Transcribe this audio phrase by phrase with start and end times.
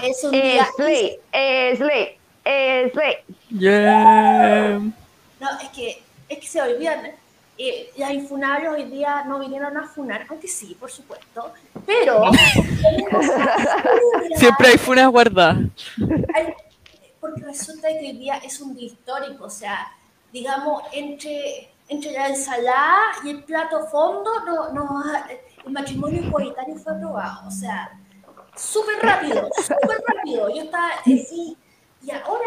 [0.00, 0.66] día, es un día.
[0.76, 1.18] Slay,
[1.76, 2.18] Slay,
[2.92, 3.16] Slay.
[3.50, 4.78] Yeah.
[5.40, 7.12] No, es que, es que se olvidan.
[7.62, 11.52] Eh, las infunables hoy día no vinieron a funar, aunque sí, por supuesto.
[11.84, 12.30] Pero.
[14.36, 15.58] Siempre hay funas guardadas.
[17.20, 19.92] porque resulta que hoy día es un día histórico, o sea,
[20.32, 25.02] digamos, entre, entre la ensalada y el plato fondo, no, no,
[25.66, 27.90] el matrimonio igualitario fue aprobado, o sea,
[28.60, 30.48] súper rápido, súper rápido.
[30.54, 31.56] Yo estaba así,
[32.02, 32.46] y ahora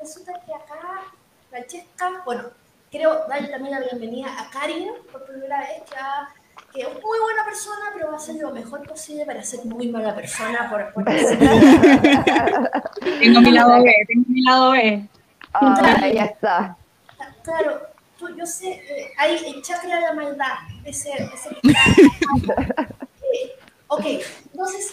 [0.00, 1.02] resulta que acá,
[1.50, 2.44] Francesca, bueno,
[2.90, 6.28] quiero darle también la bienvenida a Karin por primera vez, que, ha-
[6.72, 9.88] que es muy buena persona, pero va a hacer lo mejor posible para ser muy
[9.88, 11.04] mala persona por, por
[13.20, 15.08] Tengo mi lado B, tengo mi lado B.
[15.52, 16.76] Ah, ya está.
[17.44, 17.80] Claro,
[18.18, 21.50] tú, yo sé, eh, hay el chakra de la maldad, ese, ese
[23.34, 23.56] Eh,
[23.88, 24.04] ok,
[24.52, 24.92] entonces,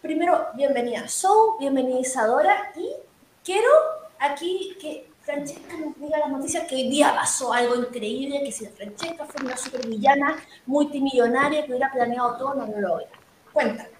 [0.00, 2.88] primero, bienvenida Sou, bienvenida Isadora, y
[3.44, 3.68] quiero
[4.18, 8.66] aquí que Francesca nos diga las noticias que hoy día pasó algo increíble, que si
[8.66, 13.06] Francesca fue una supervillana multimillonaria que hubiera planeado todo, no lo logra.
[13.52, 13.90] Cuéntame.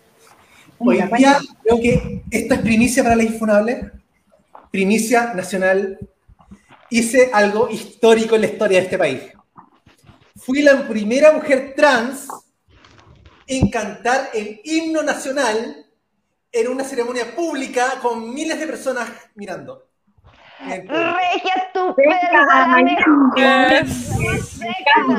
[0.78, 3.92] Hoy día creo que esto es primicia para la Infunable,
[4.70, 5.98] primicia nacional.
[6.88, 9.22] Hice algo histórico en la historia de este país.
[10.36, 12.26] Fui la primera mujer trans
[13.46, 15.89] en cantar el himno nacional
[16.52, 19.86] en una ceremonia pública con miles de personas mirando.
[20.62, 22.04] Regia mejor.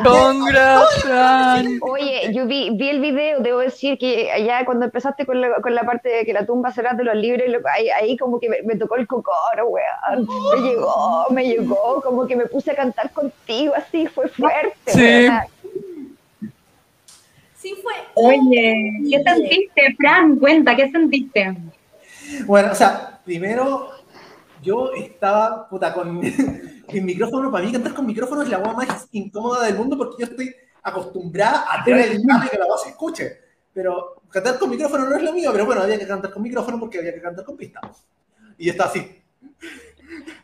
[0.03, 1.79] Congrats, Fran.
[1.81, 5.73] Oye, yo vi, vi el video, debo decir que allá cuando empezaste con la, con
[5.73, 8.49] la parte de que la tumba será de los libres, lo- ahí, ahí como que
[8.49, 10.27] me, me tocó el cocoro, weón.
[10.55, 14.75] Me llegó, me llegó, como que me puse a cantar contigo, así, fue fuerte.
[14.85, 15.27] Sí.
[15.27, 15.41] weón.
[17.81, 17.93] Fue.
[18.15, 20.37] Oye, ¿qué sentiste, Fran?
[20.37, 21.55] Cuenta, ¿qué sentiste?
[22.45, 23.89] Bueno, o sea, primero
[24.61, 26.21] yo estaba puta con
[26.87, 27.51] el micrófono.
[27.51, 30.53] Para mí, cantar con micrófono es la voz más incómoda del mundo porque yo estoy
[30.83, 33.39] acostumbrada a tener el y que la voz se escuche.
[33.73, 36.79] Pero cantar con micrófono no es lo mío, pero bueno, había que cantar con micrófono
[36.79, 37.79] porque había que cantar con pista.
[38.57, 39.21] Y yo estaba así.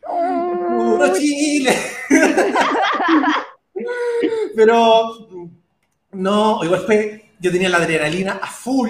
[0.01, 1.75] ¡Puro Chile!
[4.55, 5.27] pero
[6.13, 8.89] no, igual fue, yo tenía la adrenalina a full,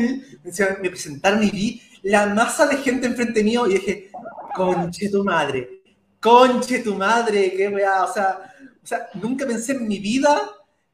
[0.81, 4.11] me presentaron y vi la masa de gente enfrente mío y dije,
[4.55, 5.81] conche tu madre,
[6.19, 8.39] conche tu madre, qué weá, o sea,
[8.83, 10.39] o sea, nunca pensé en mi vida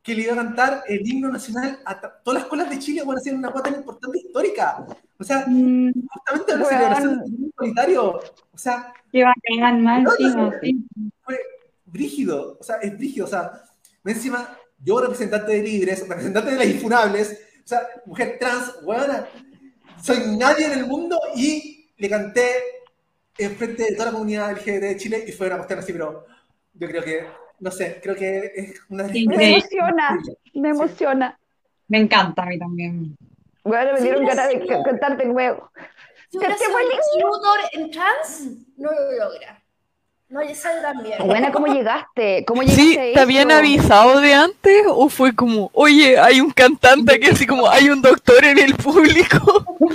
[0.02, 3.18] que le iba a cantar el himno nacional a todas las escuelas de Chile van
[3.18, 4.86] a ser una cuota tan importante histórica.
[5.18, 6.70] O sea, Mm, justamente la Weón.
[6.70, 8.20] celebración del igualitario,
[8.52, 10.86] o sea, Qué bacán, más encima, sí.
[11.24, 11.40] fue
[11.86, 13.52] brígido, o sea, es brígido, o sea,
[14.04, 19.28] encima, yo representante de Libres, representante de las Infunables, o sea, mujer trans, buena,
[20.02, 22.50] soy nadie en el mundo y le canté
[23.38, 26.26] enfrente de toda la comunidad LGBT de Chile y fue una cuestión así, pero
[26.74, 27.26] yo creo que,
[27.60, 30.20] no sé, creo que es una de las Sí, Me emociona,
[30.54, 31.40] me emociona.
[31.88, 33.16] Me encanta a mí también.
[33.64, 35.72] Bueno, me dieron ganas de cantar de nuevo.
[36.30, 36.76] Si hubiera sido
[37.74, 39.63] en trans, no lo logra.
[40.34, 41.20] No le sale tan bien.
[41.28, 42.44] Buena, ¿cómo llegaste?
[42.48, 47.14] ¿Cómo llegaste Sí, ¿te habían avisado de antes o fue como, oye, hay un cantante
[47.14, 49.66] aquí, así como, hay un doctor en el público?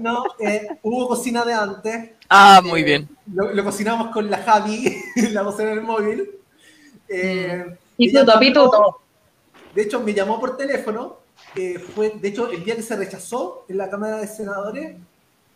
[0.00, 3.06] No, eh, hubo cocina de antes, Ah, muy bien.
[3.34, 4.96] lo, lo cocinamos con la Javi,
[5.32, 6.30] la vocera del móvil.
[7.08, 9.00] Eh, Pituto, ella- pituto.
[9.74, 11.18] De hecho, me llamó por teléfono.
[11.54, 14.96] eh, fue, de hecho, el día que se rechazó en la Cámara de Senadores,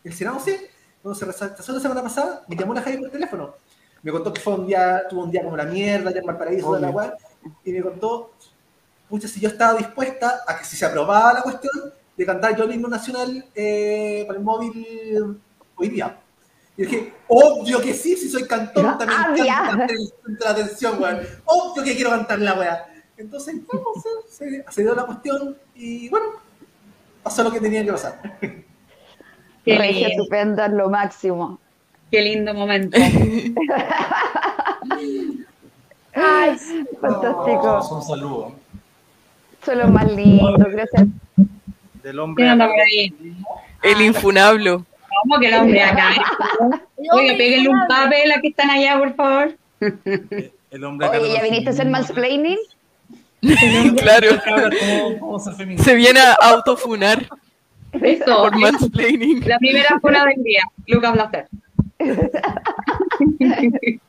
[0.05, 0.57] el Senado sí,
[1.03, 3.55] cuando se rechazó la semana pasada, me llamó la Javi por teléfono.
[4.05, 6.75] Me contó que fue un día, tuvo un día como la mierda, allá en Valparaíso,
[6.75, 7.15] de la weá,
[7.65, 8.33] y me contó,
[9.09, 12.65] pucha, si yo estaba dispuesta a que si se aprobaba la cuestión de cantar yo
[12.65, 15.41] el himno nacional eh, con el móvil
[15.75, 16.19] hoy día.
[16.77, 21.21] Y dije, obvio que sí, si soy cantor, también Ah, centro de atención, weón.
[21.47, 22.87] Obvio que quiero cantar la weá.
[23.17, 26.27] Entonces, vamos, se, se, se dio la cuestión y bueno,
[27.23, 28.21] pasó lo que tenía que pasar.
[29.65, 31.59] Qué Regia estupenda, lo máximo.
[32.11, 32.99] Qué lindo momento.
[36.17, 36.57] Ay,
[37.01, 37.89] Fantástico.
[37.97, 38.53] un saludo
[39.65, 41.07] Son los más lindos, gracias.
[42.03, 42.43] del hombre.
[42.45, 43.13] ¿Quién anda por ahí?
[43.83, 44.87] El infunablo.
[45.23, 46.11] ¿Cómo que el hombre acá?
[47.13, 49.55] Oiga, péguenle un papel a que están allá, por favor.
[50.71, 52.59] El hombre acá Oye, ¿ya viniste a hacer mansplaining?
[53.99, 54.29] claro.
[55.79, 57.27] Se viene a autofunar
[57.93, 59.47] Eso, por mansplaining.
[59.49, 60.63] la primera fuera del día.
[60.87, 61.47] Lucas Blaster.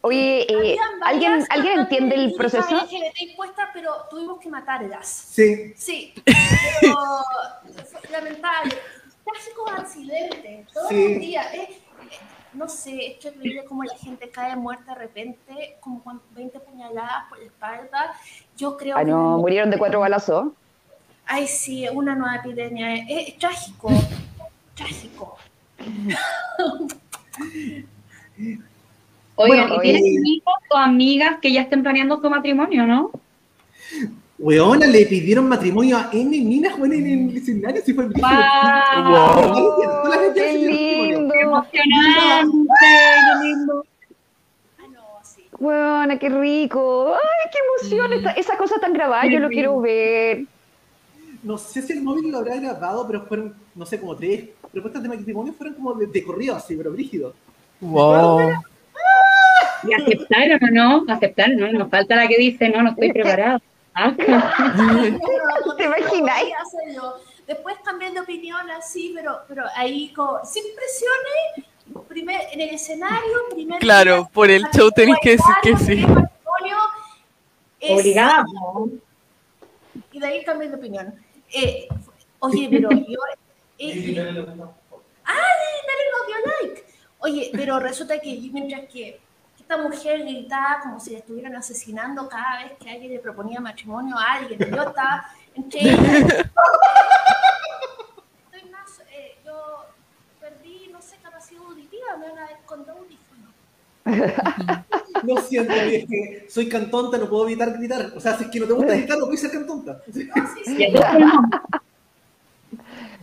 [0.00, 2.68] Oye, eh, ¿alguien, ¿alguien entiende el proceso?
[2.76, 5.08] LGBT impuestas, pero tuvimos que matarlas.
[5.08, 6.14] Sí, Sí,
[6.80, 6.96] pero
[8.10, 8.74] lamentable.
[9.24, 11.08] trágicos accidentes, todos Sí.
[11.14, 11.54] los días.
[11.54, 11.80] eh,
[12.54, 17.28] no sé, es terrible como la gente cae muerta de repente, como con 20 puñaladas
[17.28, 18.14] por la espalda.
[18.56, 19.10] Yo creo Ah, que...
[19.10, 20.48] no, murieron de cuatro balazos.
[21.26, 22.94] Ay, sí, una nueva epidemia.
[22.94, 23.90] Es, es trágico.
[24.74, 25.36] Trágico.
[29.40, 30.18] Oigan, Bueno, ¿y tienes oye.
[30.18, 33.10] amigos o amigas que ya estén planeando su matrimonio, no?
[34.38, 38.22] Weona, le pidieron matrimonio a N minas, weón, en el escenario, si fue el ¡Wow!
[39.54, 41.20] Gente ¡Qué haciendo matrimonio.
[41.20, 41.34] lindo!
[41.34, 42.68] ¡Emocionante!
[42.80, 43.84] ¡Qué lindo!
[44.78, 44.84] Ah.
[45.58, 47.14] Buena, qué rico.
[47.14, 47.58] ¡Ay, qué
[47.88, 48.12] emoción!
[48.12, 50.44] Esta- esa cosa tan grabada, yo lo quiero ver.
[51.42, 55.02] No sé si el móvil lo habrá grabado, pero fueron, no sé, como tres propuestas
[55.02, 57.34] de matrimonio, fueron como de, de corrido así, pero brígido.
[57.80, 58.40] Wow.
[59.84, 61.04] ¿Y aceptaron o no?
[61.12, 61.72] Aceptaron, ¿no?
[61.72, 63.60] Nos falta la que dice, no, no estoy preparado.
[63.94, 67.16] Ah, ¿Te hacerlo.
[67.46, 73.48] Después cambié de opinión así, pero, pero ahí como, sin presiones, primer, en el escenario,
[73.50, 76.06] primer Claro, día, por el show tenés que decir que sí.
[76.06, 76.28] ¿no?
[80.12, 81.14] Y de ahí cambié de opinión.
[81.52, 81.88] Eh,
[82.40, 83.18] oye, pero yo...
[83.78, 84.14] eh,
[85.24, 85.46] ¡Ay,
[85.86, 86.84] dale no dio like!
[87.20, 89.20] Oye, pero resulta que mientras que
[89.58, 94.16] esta mujer gritaba como si la estuvieran asesinando cada vez que alguien le proponía matrimonio
[94.16, 95.98] a alguien, yo estaba entre ellas.
[98.44, 99.84] Estoy más, eh, yo
[100.40, 103.27] perdí, no sé, capacidad auditiva, me van a ver con dos audífonos.
[105.24, 108.12] Lo siento, es que soy cantonta, no puedo evitar gritar.
[108.16, 110.00] O sea, si es que no te gusta gritar, no puedes ser cantonta.
[110.06, 110.28] No, sí,
[110.64, 110.86] sí.
[110.92, 111.42] No.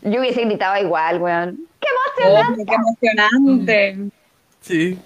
[0.04, 1.68] Yo hubiese gritado igual, weón.
[1.80, 1.88] ¡Qué
[2.24, 2.66] Oh, emocionante!
[2.66, 4.10] ¡Qué emocionante!
[4.62, 5.00] Sí.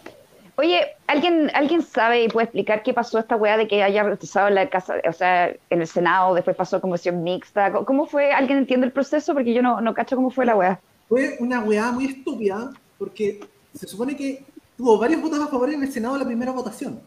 [0.55, 4.49] Oye, ¿alguien, ¿alguien sabe y puede explicar qué pasó esta weá de que haya rechazado
[4.49, 7.71] en la casa, o sea, en el Senado, después pasó como comisión mixta?
[7.71, 8.31] ¿Cómo- ¿Cómo fue?
[8.33, 9.33] ¿Alguien entiende el proceso?
[9.33, 10.79] Porque yo no, no cacho cómo fue la weá.
[11.07, 13.39] Fue una weá muy estúpida, porque
[13.73, 14.43] se supone que
[14.79, 17.01] tuvo varios votos a favor en el Senado en la primera votación.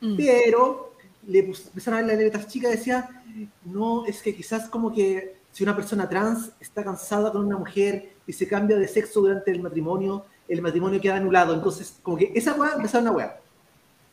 [0.00, 0.16] Mm.
[0.16, 0.94] Pero
[1.26, 3.10] le empezaron a ver las letras chicas y decía,
[3.62, 8.14] no, es que quizás como que si una persona trans está cansada con una mujer
[8.26, 11.52] y se cambia de sexo durante el matrimonio, el matrimonio queda anulado.
[11.52, 13.38] Entonces, como que esa weá empezó una weá.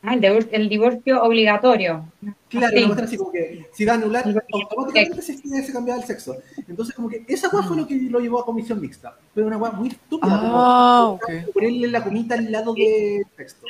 [0.02, 2.04] Ah, el, divor- el divorcio obligatorio.
[2.48, 2.84] Claro, Sí.
[2.84, 6.36] una así como que si va a anular automáticamente se, se cambiaba el sexo.
[6.68, 9.16] Entonces, como que esa weá fue lo que lo llevó a comisión mixta.
[9.34, 10.40] Fue una weá muy estúpida.
[10.40, 11.16] Ah,
[11.52, 13.66] ponerle la comita al lado del texto.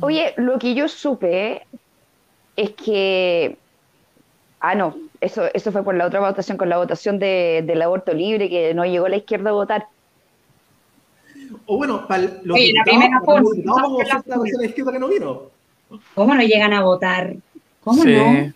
[0.00, 1.62] Oye, lo que yo supe
[2.56, 3.56] es que.
[4.60, 8.12] Ah, no, eso, eso fue por la otra votación, con la votación de, del aborto
[8.12, 9.86] libre, que no llegó la izquierda a votar.
[11.66, 13.50] O bueno, para la primera forma,
[14.60, 15.42] la izquierda que no vino.
[16.14, 17.34] ¿Cómo no llegan a votar?
[17.82, 18.12] ¿Cómo Sí.
[18.12, 18.52] no?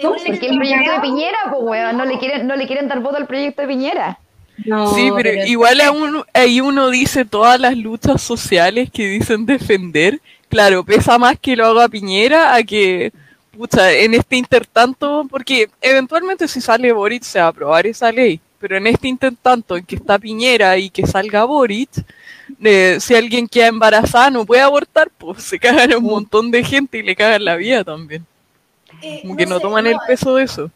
[0.00, 3.00] ¿Cómo Porque el proyecto de Piñera, pues, weón, no le quieren, no le quieren dar
[3.00, 4.18] voto al proyecto de Piñera.
[4.66, 9.06] No, Sí, pero pero- igual a uno- ahí uno dice todas las luchas sociales que
[9.06, 10.20] dicen defender.
[10.48, 13.12] Claro, pesa más que lo haga Piñera a que,
[13.56, 18.40] pucha, en este intertanto, porque eventualmente si sale Boric se va a aprobar esa ley,
[18.60, 21.90] pero en este intertanto en que está Piñera y que salga Boric,
[22.62, 26.64] eh, si alguien queda embarazada no puede abortar, pues se cagan a un montón de
[26.64, 28.26] gente y le cagan la vida también.
[29.02, 30.70] Eh, Como que no sé, toman el peso de eso.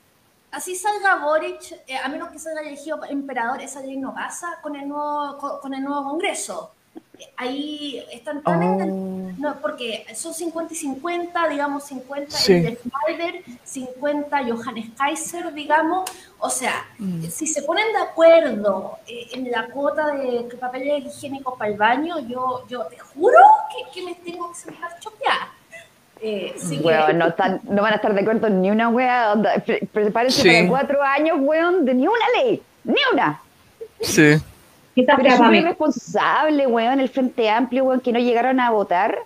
[0.50, 4.76] Así salga Boric, eh, a menos que salga elegido emperador, esa ley no pasa con
[4.76, 6.72] el nuevo, con, con el nuevo Congreso.
[7.36, 12.52] Ahí están tan en el- no, porque son 50 y 50, digamos 50 Sí.
[12.54, 16.10] el de Schneider, 50 Johannes Kaiser, digamos.
[16.38, 16.84] O sea,
[17.30, 22.18] si se ponen de acuerdo eh, en la cuota de papel higiénico para el baño,
[22.28, 23.36] yo, yo te juro
[23.70, 25.52] que, que me tengo que sentar choqueada.
[26.20, 28.88] Eh, que- Weón, no, están, no van a estar de acuerdo en ni una
[29.64, 30.48] pre- Prepárense Sí.
[30.48, 32.60] para cuatro años, weón, de ni una ley.
[32.84, 33.40] Ni una.
[34.00, 34.34] Sí.
[35.00, 35.58] Quizás Pero es mí.
[35.58, 39.16] irresponsable, weón, el Frente Amplio, weón, que no llegaron a votar.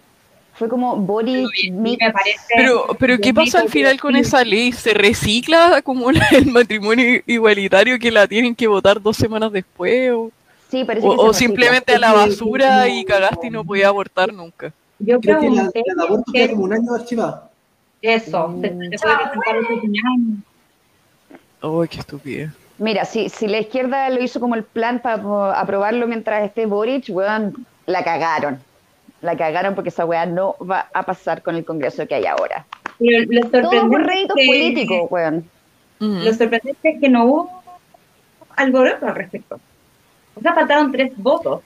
[0.54, 2.38] Fue como Boric, Me parece.
[2.54, 4.70] Pero, pero ¿qué pasa al final con esa ley?
[4.72, 10.10] ¿Se recicla como la- el matrimonio igualitario que la tienen que votar dos semanas después?
[10.12, 10.30] ¿O,
[10.70, 14.30] Sí, parece o- que o simplemente a la basura y cagaste y no podías abortar
[14.32, 14.72] nunca?
[14.98, 17.50] Yo Creo que la, de aborto queda como un año archivada.
[18.02, 20.36] Eso, se, se puede presentar otro año.
[21.82, 22.50] ¡Ay, qué estupidez!
[22.82, 27.04] Mira, si, si la izquierda lo hizo como el plan para aprobarlo mientras esté Boric,
[27.10, 28.58] weón, la cagaron.
[29.20, 32.66] La cagaron porque esa weá no va a pasar con el Congreso que hay ahora.
[32.98, 35.48] Lo, lo Todo por réditos que- políticos, weón.
[36.00, 37.62] Lo sorprendente es que no hubo
[38.56, 39.60] algoritmo al respecto.
[40.34, 41.60] O sea, faltaron tres votos.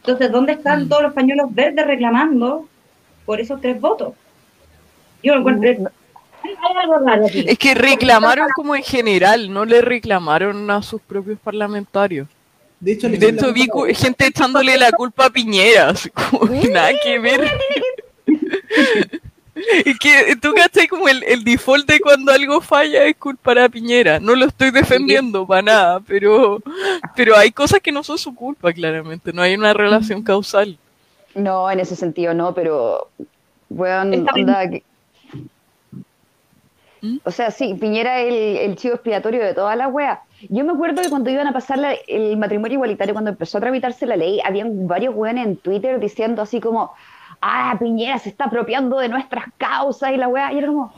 [0.00, 0.88] Entonces, ¿dónde están Mm.
[0.90, 2.68] todos los pañuelos verdes reclamando
[3.24, 4.12] por esos tres votos?
[5.22, 5.90] Yo lo encuentro.
[6.44, 7.44] Hay algo raro aquí.
[7.46, 12.28] Es que reclamaron como en general, no le reclamaron a sus propios parlamentarios.
[12.80, 16.90] De hecho, De hecho, vi gente echándole la culpa a Piñera, así como que nada
[17.02, 17.40] que ver.
[19.84, 23.68] Es que tú cachai como el, el default de cuando algo falla es culpar a
[23.68, 24.18] Piñera.
[24.18, 26.60] No lo estoy defendiendo para nada, pero,
[27.14, 29.32] pero hay cosas que no son su culpa, claramente.
[29.32, 30.78] No hay una relación causal.
[31.34, 33.08] No, en ese sentido no, pero
[33.68, 34.82] weón, onda que-
[37.02, 37.16] ¿Mm?
[37.24, 40.22] O sea, sí, Piñera es el, el chivo expiatorio de toda la wea.
[40.48, 43.60] Yo me acuerdo que cuando iban a pasar la- el matrimonio igualitario, cuando empezó a
[43.60, 46.92] tramitarse la ley, habían varios weones en Twitter diciendo así como,
[47.40, 50.52] ah, Piñera se está apropiando de nuestras causas y la wea.
[50.52, 50.92] Y era como,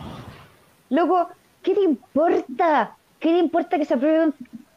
[0.90, 1.28] loco,
[1.62, 2.92] ¿qué te importa?
[3.18, 4.32] ¿Qué te importa que se apruebe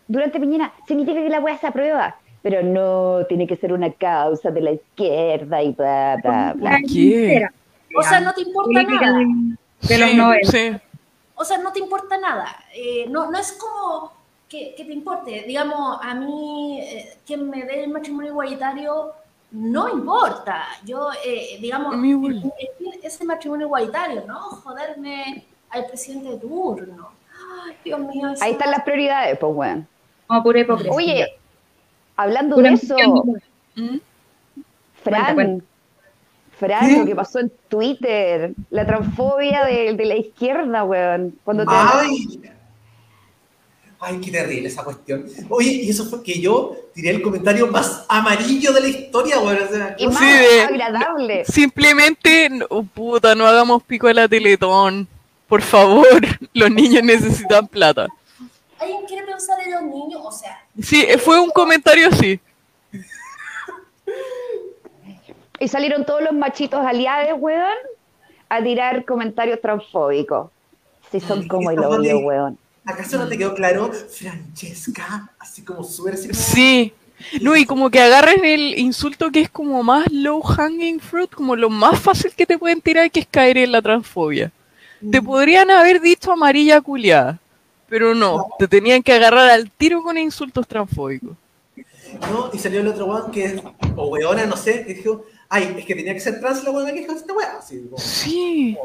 [0.07, 0.71] durante Piñera?
[0.87, 2.15] Significa que la wea se aprueba.
[2.41, 6.79] Pero no, tiene que ser una causa de la izquierda y bla, bla, bla.
[6.87, 7.45] ¿Qué?
[7.97, 9.17] O sea, no te importa nada.
[9.17, 9.25] de,
[9.89, 10.51] de los Sí, 90.
[10.51, 10.71] sí.
[11.37, 12.63] O sea, no te importa nada.
[12.73, 14.11] Eh, no, no es como
[14.49, 15.43] que, que te importe.
[15.47, 19.13] Digamos, a mí, eh, quien me dé el matrimonio igualitario,
[19.51, 20.65] no importa.
[20.83, 21.95] Yo, eh, digamos,
[23.03, 24.39] ese matrimonio igualitario, ¿no?
[24.39, 27.09] Joderme al presidente de turno.
[27.65, 28.33] Ay, Dios mío.
[28.41, 29.87] Ahí están las prioridades, pues, weón.
[30.25, 30.93] Como pura hipocresía.
[30.93, 31.39] Oye,
[32.15, 32.95] hablando Pura de eso.
[33.75, 33.97] ¿Mm?
[35.03, 35.65] Fran, Cuenta, cuenta.
[36.59, 36.97] Fran, ¿Qué?
[36.99, 41.37] lo que pasó en Twitter, la transfobia de, de la izquierda, weón.
[41.43, 42.41] Cuando te ¡Ay!
[43.99, 45.25] Ay, qué terrible esa cuestión.
[45.49, 49.57] Oye, y eso fue que yo tiré el comentario más amarillo de la historia, güey.
[49.57, 51.45] O sea, y más Sí, agradable.
[51.45, 55.07] Simplemente, no, puta, no hagamos pico a la Teletón.
[55.47, 56.07] Por favor,
[56.53, 58.07] los niños necesitan plata.
[58.79, 60.21] ¿Alguien quiere pensar en los niños?
[60.23, 62.39] O sea, Sí, eh, fue un comentario así.
[65.59, 67.77] Y salieron todos los machitos aliados, weón,
[68.49, 70.51] a tirar comentarios transfóbicos.
[71.11, 72.57] Si son Ay, como el odio, weón.
[72.85, 73.91] ¿Acaso no te quedó claro?
[73.91, 76.93] Francesca, así como súper Sí.
[77.41, 81.55] No, y como que agarren el insulto que es como más low hanging fruit, como
[81.55, 84.51] lo más fácil que te pueden tirar que es caer en la transfobia.
[85.11, 87.39] Te podrían haber dicho amarilla culiada,
[87.89, 91.35] pero no, te tenían que agarrar al tiro con insultos transfóbicos.
[92.31, 92.49] ¿no?
[92.53, 93.61] Y salió el otro weón que es,
[93.95, 96.91] o weona, no sé, que dijo, ay, es que tenía que ser trans la weona
[96.93, 97.57] que dijo esta weá.
[97.59, 98.77] Así, como, Sí.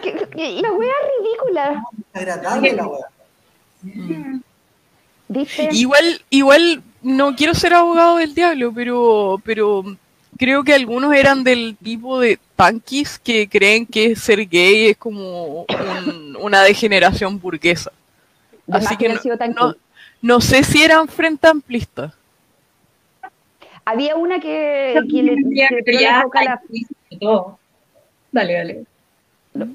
[0.00, 1.82] ¿Qué- qué- La weá ridícula.
[2.12, 3.06] agradable la weá.
[5.28, 5.68] ¿Viste?
[5.72, 9.82] Igual, igual no quiero ser abogado del diablo, pero, pero
[10.38, 15.62] creo que algunos eran del tipo de tanquis que creen que ser gay es como
[15.62, 17.92] un- una degeneración burguesa.
[18.66, 19.74] De Así que que no, no-
[20.20, 22.12] no sé si eran frente amplistas.
[23.84, 26.60] Había una que, que le, que tiró la foca a la,
[27.20, 27.58] todo.
[28.30, 28.84] Dale, dale.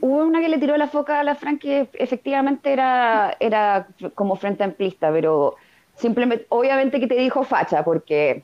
[0.02, 4.36] hubo una que le tiró la foca a la Fran que efectivamente era, era como
[4.36, 5.56] frente amplista, pero
[5.98, 8.44] simplemente, obviamente que te dijo facha, porque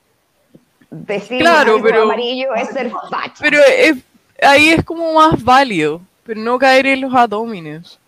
[0.92, 3.36] decir Claro, pero- amarillo es ser facha.
[3.40, 4.04] Pero es-
[4.42, 8.00] ahí es como más válido, pero no caer en los adómines.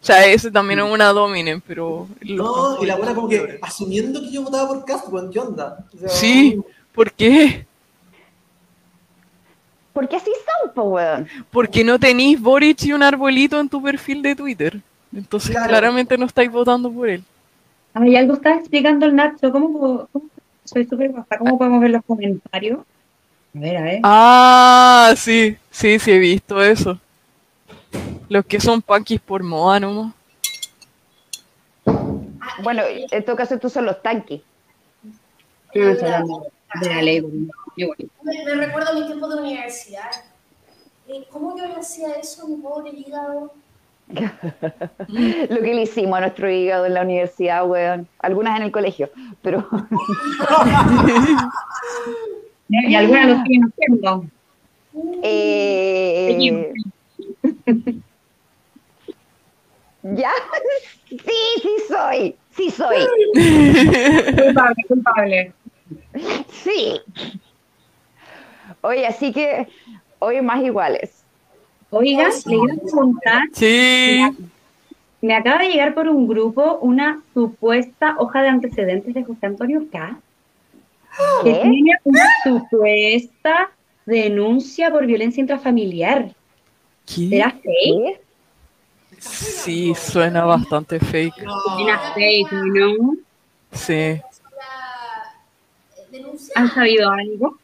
[0.00, 2.06] O sea, ese también es un adómine, pero...
[2.20, 5.84] No, y la buena como que asumiendo que yo votaba por Cast, weón, ¿qué onda?
[5.92, 6.60] O sea, Sí,
[6.94, 7.66] ¿por qué?
[9.92, 10.30] Porque así
[10.62, 11.26] son, po, weón.
[11.50, 14.80] Porque no tenéis Boric y un arbolito en tu perfil de Twitter.
[15.14, 15.68] Entonces Claro.
[15.68, 17.24] claramente no estáis votando por él.
[17.94, 19.50] Ay, algo está explicando el Nacho.
[19.50, 20.26] ¿Cómo, puedo- cómo-
[20.64, 21.12] soy súper?
[21.38, 22.80] ¿Cómo podemos ver los comentarios?
[22.80, 24.00] A ver, a ver.
[24.04, 26.98] Ah, sí, sí, sí he visto eso.
[28.28, 30.12] Los que son punkis por moda nomás.
[32.62, 33.96] Bueno, en todo caso estos son los
[36.02, 36.46] hablando
[36.80, 37.22] de la ley.
[37.76, 37.88] Yo,
[38.22, 40.10] me, me recuerdo mis tiempos de universidad.
[41.08, 43.52] Eh, ¿Cómo yo le hacía eso a mi pobre hígado?
[44.08, 48.08] Lo que le hicimos a nuestro hígado en la universidad, weón.
[48.20, 49.10] Algunas en el colegio,
[49.42, 49.68] pero
[52.68, 54.24] y algunas lo siguen haciendo.
[55.22, 56.72] eh,
[60.02, 60.30] ya,
[61.08, 61.18] sí,
[61.62, 62.96] sí soy, sí soy,
[64.36, 65.52] Culpable, culpable.
[66.50, 67.00] Sí.
[68.80, 69.68] Oye, así que
[70.18, 71.24] hoy más iguales.
[71.90, 74.20] Oiga, le iba a preguntar, Sí.
[75.22, 79.86] me acaba de llegar por un grupo una supuesta hoja de antecedentes de José Antonio
[79.90, 80.18] K.
[81.42, 83.70] Que tiene una supuesta
[84.06, 86.30] denuncia por violencia intrafamiliar.
[87.06, 87.28] ¿Qué?
[87.30, 88.20] ¿Será fake?
[89.18, 91.44] Sí, suena bastante fake.
[91.74, 93.16] Suena fake, ¿no?
[93.72, 94.20] Sí.
[96.54, 97.58] ¿Han sabido algo?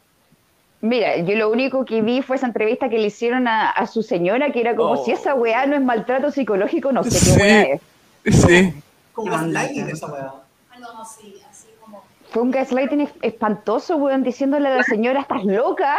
[0.80, 4.02] Mira, yo lo único que vi fue esa entrevista que le hicieron a, a su
[4.02, 5.04] señora, que era como Oh.
[5.04, 7.40] si esa weá no es maltrato psicológico, no sé qué Sí.
[7.40, 7.80] weá es.
[8.42, 8.74] Sí.
[9.12, 10.32] Como gaslighting esa weá.
[10.80, 12.02] No, sí, así como.
[12.30, 15.96] Fue un gaslighting es- espantoso, weón, diciéndole a la señora, estás loca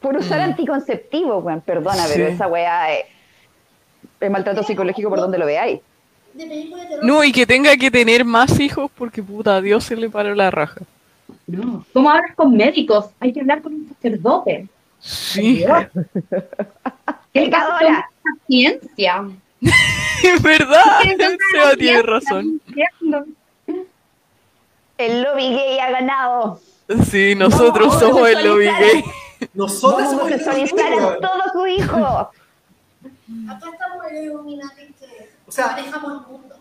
[0.00, 1.60] por usar anticonceptivos, weón.
[1.62, 2.34] Perdona, pero Mm.
[2.34, 3.06] Esa weá es,
[4.20, 5.80] es maltrato psicológico por donde lo veáis.
[6.34, 6.70] De de.
[7.02, 10.34] No, y que tenga que tener más hijos porque puta, a Dios se le paró
[10.36, 10.80] la raja.
[11.46, 11.84] No.
[11.92, 13.06] ¿Cómo hablas con médicos?
[13.20, 14.68] Hay que hablar con un sacerdote.
[15.00, 15.90] Sí, ¿Qué
[17.32, 18.08] Pecadora.
[18.46, 19.24] ciencia?
[20.22, 21.00] es verdad.
[21.52, 22.60] Seba tiene razón.
[24.96, 26.60] El lobby gay ha ganado.
[27.10, 29.04] Sí, nosotros a somos el lobby gay.
[29.52, 31.20] Nosotros a somos el sexualizar a weón.
[31.20, 31.96] todo su hijo.
[31.96, 32.30] Acá
[33.72, 36.54] estamos en el Illuminati que O sea- manejamos el mundo.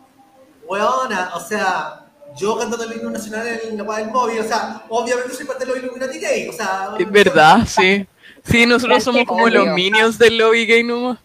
[0.65, 5.33] Weona, o sea, yo cantando el himno nacional en la del móvil, o sea, obviamente
[5.33, 6.95] soy parte de los Illuminati gay, o sea.
[6.97, 8.05] Es verdad, sí.
[8.43, 11.17] Sí, nosotros Gracias, somos como los minions del lobby gay nomás.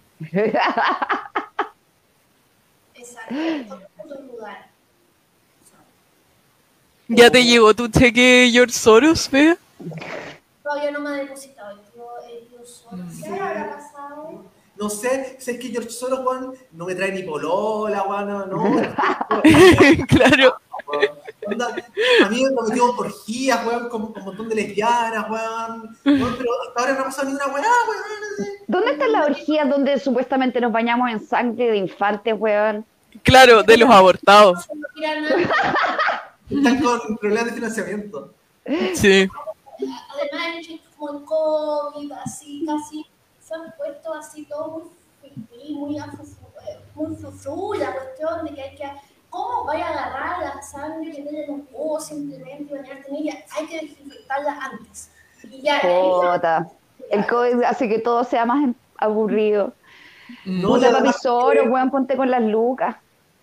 [2.94, 3.34] Exacto.
[3.34, 4.68] En otro lugar.
[7.08, 9.56] ¿Ya te llegó tu cheque George Soros, vea?
[10.62, 11.80] Todavía no me ha depositado.
[11.96, 12.04] Yo,
[12.52, 13.02] yo solo.
[13.02, 13.22] Mm.
[13.22, 14.44] ¿Qué habrá pasado?
[14.76, 18.82] No sé, sé que George Soros, weón, no me trae ni polola, weón, no, no.
[20.06, 20.60] claro.
[21.46, 21.74] Onda,
[22.24, 25.96] a mí me cometió orgías, weón, con, con un montón de lesbianas, weón.
[26.04, 28.48] Weón, Pero hasta ahora no ha pasado ni una weá, weón.
[28.66, 32.84] ¿Dónde están las orgías donde supuestamente nos bañamos en sangre de infantes, weón?
[33.22, 34.66] Claro, de los abortados.
[36.50, 38.34] Están con problemas de financiamiento.
[38.94, 39.28] Sí.
[39.78, 43.06] Además, han hecho como el COVID, así, casi,
[43.40, 44.98] se han puesto así todo muy
[45.72, 46.00] muy
[46.94, 48.84] muy frufru, la cuestión de que hay que,
[49.30, 53.16] ¿cómo vaya a agarrar la sangre que tiene en los ojos simplemente y bañarte en
[53.16, 53.34] ella?
[53.56, 55.10] Hay que desinfectarla antes.
[55.44, 56.68] Y ya, Jota.
[57.10, 59.72] El COVID hace que todo sea más aburrido.
[60.44, 62.96] No, Puta papi Soros, weón, ponte con las lucas.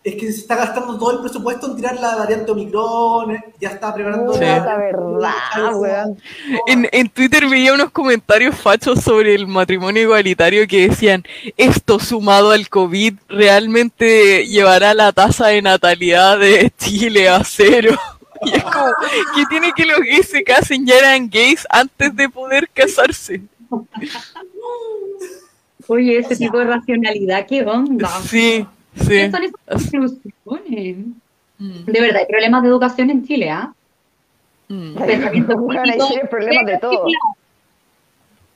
[0.05, 3.91] Es que se está gastando todo el presupuesto en tirar la variante Omicron, ya está
[3.91, 4.39] preparando Sí.
[4.39, 6.22] Puta verdad, weón.
[6.68, 11.24] En, en Twitter veía unos comentarios fachos sobre el matrimonio igualitario que decían,
[11.57, 17.98] esto sumado al COVID realmente llevará la tasa de natalidad de Chile a cero.
[18.44, 18.91] Y es como,
[19.33, 23.41] que tiene que los gays se casen ya eran gays antes de poder casarse.
[25.87, 28.09] Oye, ese tipo de racionalidad, ¿qué onda?
[28.27, 29.08] Sí, sí.
[29.08, 29.55] ¿Qué son esas
[29.92, 30.98] conclusiones?
[31.58, 33.74] Mm, De verdad, hay problemas de educación en Chile, ¿ah?
[34.68, 34.96] mm.
[34.96, 37.05] Pensamiento hay problemas de todo.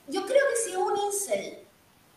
[0.07, 1.59] Yo creo que si un incel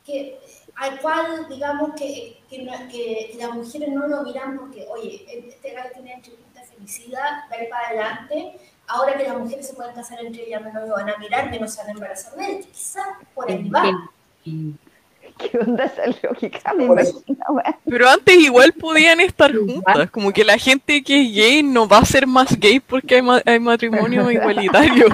[0.07, 0.39] que,
[0.77, 5.73] al cual, digamos, que, que, no- que las mujeres no lo miran porque, oye, este
[5.73, 8.57] gallo tiene entrevista de felicidad, va a ir para adelante,
[8.89, 11.73] ahora que las mujeres se pueden casar entre ellas, no lo van a mirar, menos
[11.75, 12.67] se van a embarazar de él.
[12.73, 13.85] Quizás por ahí va.
[15.39, 16.73] ¿Qué onda esa lógica?
[16.75, 17.21] Me imagino.
[17.87, 21.99] Pero antes igual podían estar juntas, como que la gente que es gay no va
[21.99, 25.07] a ser más gay porque hay, ma- hay matrimonio igualitario.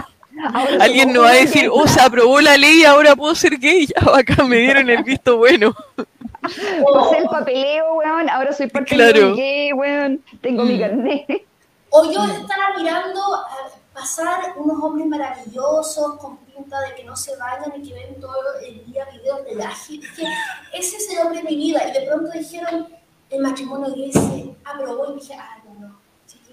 [0.54, 3.59] Ahora Alguien no va a decir, oh, se aprobó la ley y ahora puedo ser
[3.59, 3.87] gay.
[3.94, 5.74] Ya acá me dieron el visto bueno.
[6.42, 8.28] Pasé el papeleo, weón.
[8.31, 9.35] Ahora soy parte Claro.
[9.35, 10.20] gay, weón.
[10.40, 10.81] Tengo mi Mm.
[10.81, 11.44] carnet.
[11.90, 17.37] O yo estaba mirando a pasar unos hombres maravillosos con pinta de que no se
[17.37, 20.22] bañan y que ven todo el día videos de la gente.
[20.72, 21.88] Ese es el hombre de mi vida.
[21.88, 22.87] Y de pronto dijeron,
[23.30, 25.98] el matrimonio gay se aprobó y dije, ah, no, no.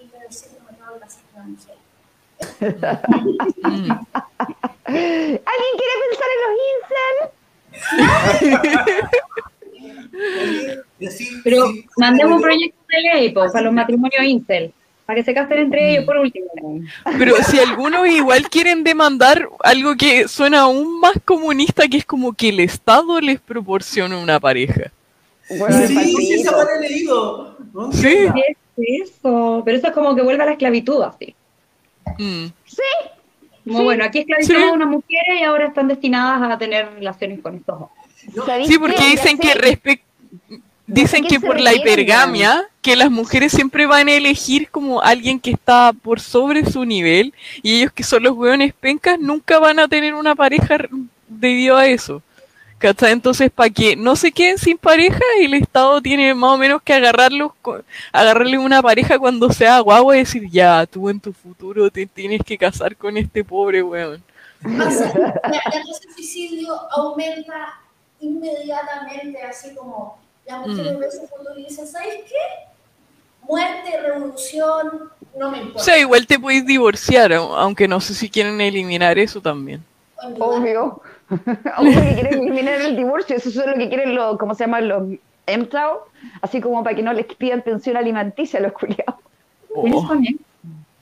[0.01, 1.77] Ir al centro, me tengo que casar con una mujer.
[4.86, 7.15] ¿Alguien quiere pensar en los incel?
[11.43, 14.73] Pero sí, mandemos un sí, proyecto de ley pues, para los matrimonios Intel,
[15.06, 16.48] para que se casen entre ellos por último.
[17.18, 22.34] Pero si algunos igual quieren demandar algo que suena aún más comunista, que es como
[22.34, 24.91] que el Estado les proporciona una pareja.
[25.50, 27.58] Weón, Sí, sí, esa la he leído.
[27.74, 27.91] ¿no?
[27.91, 28.02] Sí.
[28.34, 29.62] ¿Qué es eso?
[29.63, 31.36] Pero eso es como que vuelve a la esclavitud, así.
[32.18, 32.48] Mm.
[33.65, 33.84] Como Sí.
[33.84, 34.70] bueno, aquí esclavizamos Sí.
[34.70, 38.46] a unas mujeres y ahora están destinadas a tener relaciones con estos hombres.
[38.46, 40.02] ¿Sabéis Sí, porque dicen que sé.
[40.88, 45.52] Dicen que por la hipergamia, que las mujeres siempre van a elegir como alguien que
[45.52, 49.88] está por sobre su nivel y ellos que son los hueones pencas nunca van a
[49.88, 50.78] tener una pareja
[51.28, 52.21] debido a eso.
[52.78, 53.13] ¿Cachai?
[53.13, 56.93] Entonces, para que no se queden sin pareja, el Estado tiene más o menos que
[56.93, 57.54] agarrarlos,
[58.12, 62.41] agarrarle una pareja cuando sea guagua y decir, ya, tú en tu futuro te tienes
[62.45, 64.21] que casar con este pobre weón.
[64.62, 67.80] La, la tasa de suicidio aumenta
[68.19, 70.99] inmediatamente, así como la mujer Mm.
[70.99, 72.36] ve ese dice, ¿sabes qué?
[73.47, 75.84] Muerte, revolución, no me O importa.
[75.84, 79.84] sea, igual te podéis divorciar, au- aunque no sé si quieren eliminar eso también.
[80.23, 80.36] en.
[80.41, 81.01] Obvio.
[81.77, 83.36] Obvio que quieren eliminar el divorcio.
[83.36, 84.88] Eso es lo que quieren los, ¿cómo se llaman?
[84.88, 85.03] Los
[85.47, 86.08] MTAO.
[86.41, 89.15] Así como para que no les pidan pensión alimenticia a los culiados.
[89.81, 90.41] ¿Quiénes son ellos?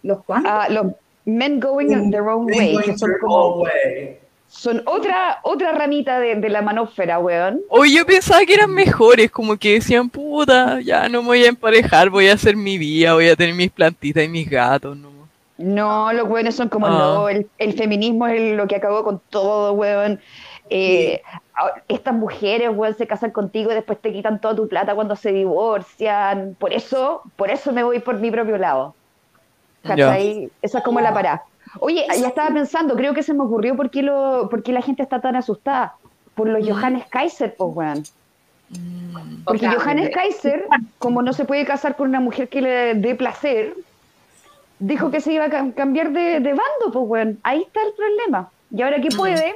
[0.01, 0.51] ¿Los cuantos?
[0.53, 0.87] Ah, los
[1.25, 4.19] men going their own way, que son como Way.
[4.55, 7.61] Son otra otra ramita de, de la manósfera, weón.
[7.69, 11.49] Oye, yo pensaba que eran mejores, como que decían, puta, ya no me voy a
[11.49, 15.11] emparejar, voy a hacer mi vida, voy a tener mis plantitas y mis gatos, ¿no?
[15.57, 16.89] No, los weones son como, Ah.
[16.89, 20.19] no, el, el feminismo es lo que acabó con todo, weón.
[20.69, 21.21] Eh,
[21.87, 25.31] Estas mujeres, weón, se casan contigo y después te quitan toda tu plata cuando se
[25.31, 26.55] divorcian.
[26.59, 28.95] Por eso, por eso me voy por mi propio lado.
[29.83, 30.49] ¿Cachai?
[30.61, 31.43] Esa es como la parada.
[31.79, 34.81] Oye, ya estaba pensando, creo que se me ocurrió por qué, lo, por qué la
[34.81, 35.95] gente está tan asustada.
[36.35, 38.03] Por los Johannes Kaiser, pues, weón.
[39.45, 40.67] Porque O sea, Johannes Kaiser,
[40.99, 43.75] como no se puede casar con una mujer que le dé placer,
[44.79, 47.39] dijo que se iba a cam- cambiar de, de bando, pues, weón.
[47.43, 48.49] Ahí está el problema.
[48.71, 49.55] Y ahora que puede,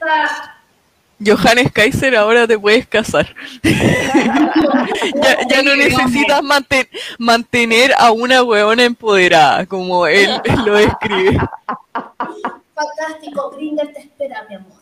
[0.00, 0.54] Ah,
[1.24, 3.26] Johannes Kaiser, ahora te puedes casar.
[3.62, 10.30] ya, ya no necesitas manten- mantener a una weona empoderada, como él
[10.64, 11.38] lo describe.
[12.74, 14.72] fantástico, Grinder te espera, mi amor.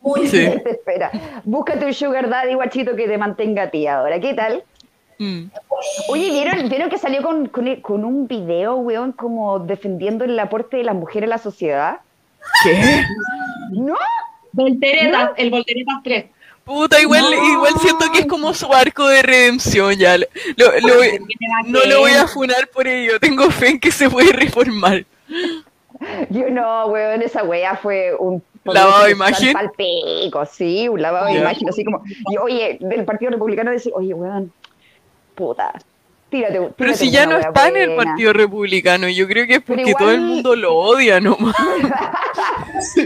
[0.00, 0.38] Muy Sí.
[0.38, 0.62] bien.
[0.62, 1.10] te espera.
[1.44, 4.18] Búscate un sugar daddy guachito que te mantenga a ti ahora.
[4.18, 4.64] ¿Qué tal?
[5.18, 5.44] Mm.
[6.08, 10.78] Oye, ¿vieron, ¿vieron que salió con, con, con un video, weón, como defendiendo el aporte
[10.78, 12.00] de las mujeres a la sociedad?
[12.64, 13.04] ¿Qué?
[13.72, 13.94] ¿No?
[14.52, 16.24] Volteretas, el Volteretas 3.
[16.64, 20.16] Puta, igual, igual siento que es como su arco de redención ya.
[20.16, 21.02] Lo- lo-
[21.66, 25.04] no lo voy a funar por ello, tengo fe en que se puede reformar.
[26.30, 28.42] Yo no, weón, esa wea fue un...
[28.64, 29.52] Lavado de imagen.
[29.52, 32.02] Pal pico, sí, un lavado de imagen, así como...
[32.30, 34.52] Y oye, del Partido Republicano decir, oye, weón,
[35.34, 35.72] puta,
[36.32, 37.96] tírate, tírate Pero si ya no está en el.
[37.96, 41.54] Partido Republicano, yo creo que es porque todo el mundo lo odia nomás.
[42.80, 43.02] Si,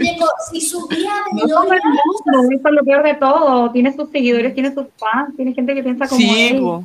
[0.51, 3.71] si subía de No todo el gloria, mundo, eso es lo peor de todo.
[3.71, 6.59] Tiene sus seguidores, tiene sus fans, tiene gente que piensa como Sí, él.
[6.59, 6.83] po.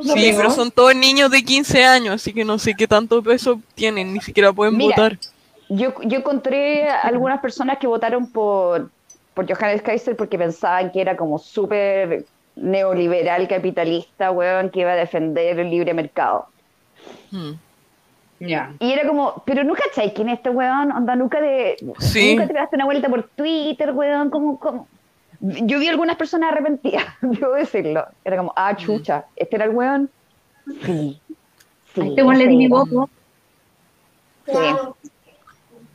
[0.00, 0.36] Sí, peor.
[0.36, 4.12] pero son todos niños de 15 años, así que no sé qué tanto peso tienen,
[4.12, 5.18] ni siquiera pueden Mira, votar.
[5.68, 8.90] Yo, yo encontré algunas personas que votaron por,
[9.34, 12.24] por Johannes Kaiser porque pensaban que era como súper
[12.60, 16.46] neoliberal, capitalista, weón, que iba a defender el libre mercado.
[17.30, 17.52] Mm.
[18.40, 18.72] Ya.
[18.78, 22.36] Y era como, pero nunca cachai quién es este weón, onda, nunca de, Sí.
[22.36, 24.86] nunca te daste una vuelta por Twitter, weón, como, como.
[25.40, 28.06] Yo vi algunas personas arrepentidas, debo decirlo.
[28.24, 30.10] Era como, ah, chucha, ¿este era el weón?
[30.84, 31.20] Sí.
[31.94, 33.08] sí este weón le di mi voto.
[34.44, 34.96] claro.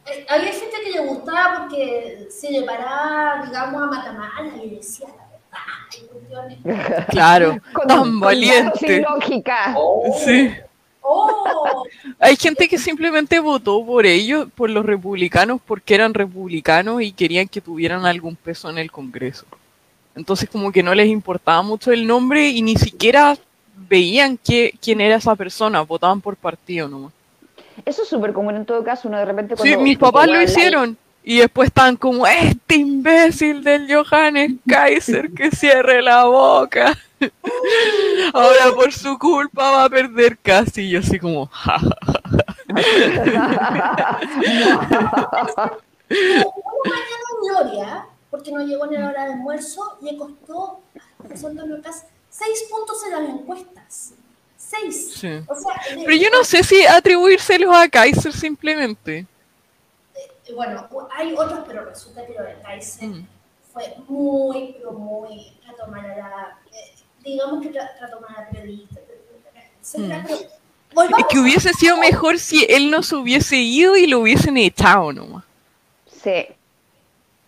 [0.06, 5.08] Eh, Había gente que le gustaba porque se le paraba, digamos, a Matamala y decía
[5.08, 5.30] la verdad.
[5.46, 5.83] y cuestiones.
[7.10, 9.02] Claro, Con- tan valiente.
[9.02, 9.76] lógica.
[10.26, 10.52] Sí.
[11.02, 11.86] ¡Oh!
[12.20, 17.48] Hay gente que simplemente votó por ellos, por los republicanos, porque eran republicanos y querían
[17.48, 19.46] que tuvieran algún peso en el Congreso.
[20.16, 23.36] Entonces como que no les importaba mucho el nombre y ni siquiera
[23.90, 27.12] veían que, quién era esa persona, votaban por partido nomás.
[27.86, 29.80] Eso es súper común en todo caso, uno de repente Sí, cuando...
[29.82, 30.98] mis papás lo hicieron.
[31.24, 36.98] Y después estaban como, este imbécil del Johannes Kaiser que cierre la boca.
[38.34, 40.82] Ahora por su culpa va a perder casi.
[40.82, 41.80] Y yo así como, ja,
[47.42, 52.06] Gloria, porque no llegó en la hora de almuerzo, le costó a José Antonio Cas
[52.30, 54.14] seis puntos en las encuestas.
[54.58, 55.14] Seis.
[55.16, 55.28] Sí.
[55.48, 59.28] O sea, de- Pero yo no sé si atribuírselos a Kaiser simplemente.
[60.48, 63.28] Eh, Bueno, hay otros, pero resulta que lo de Kaiser Mm.
[63.72, 66.58] fue muy, pero muy trato mal a la.
[66.72, 69.00] eh, digamos que tra- trato mal a la periodista,
[70.94, 74.58] volvamos Es que hubiese sido mejor si él no se hubiese ido y lo hubiesen
[74.58, 75.44] echado nomás.
[76.08, 76.46] Sí.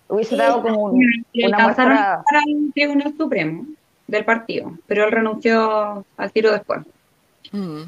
[0.08, 1.86] Hubiese dado como un- Le una muestra...
[1.86, 3.66] llevar al Tribunal Supremo
[4.08, 6.86] del partido, pero él renunció al tiro después.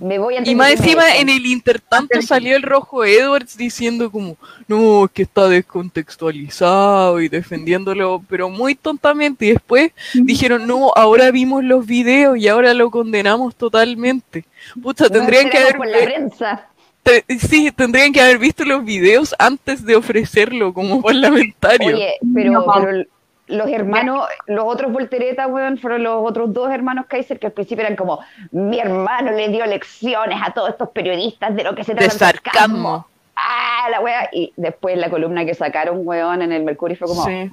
[0.01, 4.37] Me voy antes Y más encima en el intertanto salió el rojo Edwards diciendo como,
[4.67, 9.45] no, es que está descontextualizado y defendiéndolo, pero muy tontamente.
[9.45, 14.45] Y después dijeron, no, ahora vimos los videos y ahora lo condenamos totalmente.
[14.81, 16.67] Pucha, Nos tendrían que haber, por la prensa.
[17.03, 21.95] te- sí, tendrían que haber visto los videos antes de ofrecerlo como parlamentario.
[21.95, 22.65] Oye, pero, No.
[22.73, 23.05] pero
[23.47, 27.83] los hermanos, los otros volteretas, weón, fueron los otros dos hermanos Kaiser que al principio
[27.83, 28.19] eran como,
[28.51, 32.13] mi hermano le dio lecciones a todos estos periodistas de lo que se de trata
[32.13, 33.07] el sarcasmo.
[33.35, 34.29] Ah, la wea.
[34.33, 37.51] Y después la columna que sacaron, weón, en el Mercurio fue como, Sí.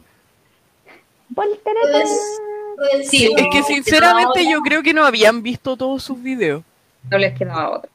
[1.28, 1.88] voltereta.
[1.92, 2.40] Pues,
[2.76, 6.62] pues, Sí, Es que sinceramente yo creo que no habían visto todos sus videos.
[7.10, 7.90] No les quedaba otra.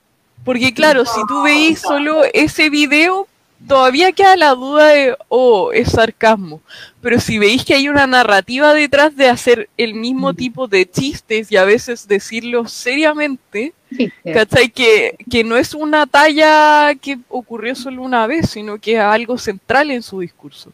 [0.46, 3.28] Porque claro, si tú veis solo ese video,
[3.68, 6.62] todavía queda la duda de, oh, es sarcasmo.
[7.02, 11.52] Pero si veis que hay una narrativa detrás de hacer el mismo tipo de chistes
[11.52, 14.34] y a veces decirlo seriamente, Sí, sí.
[14.34, 14.70] ¿cachai?
[14.70, 19.38] Que, que no es una talla que ocurrió solo una vez, sino que es algo
[19.38, 20.72] central en su discurso.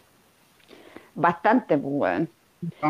[1.14, 2.30] Bastante, pues, weón.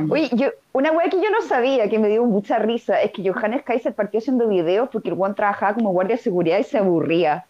[0.10, 3.30] Oye, yo, una weá que yo no sabía, que me dio mucha risa, es que
[3.30, 6.78] Johannes Kaiser partió haciendo videos porque el weón trabajaba como guardia de seguridad y se
[6.78, 7.46] aburría.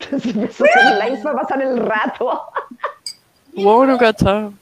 [0.00, 2.42] Entonces empezó a hacer lives para pasar el rato.
[3.54, 4.52] Wow, no cachaba.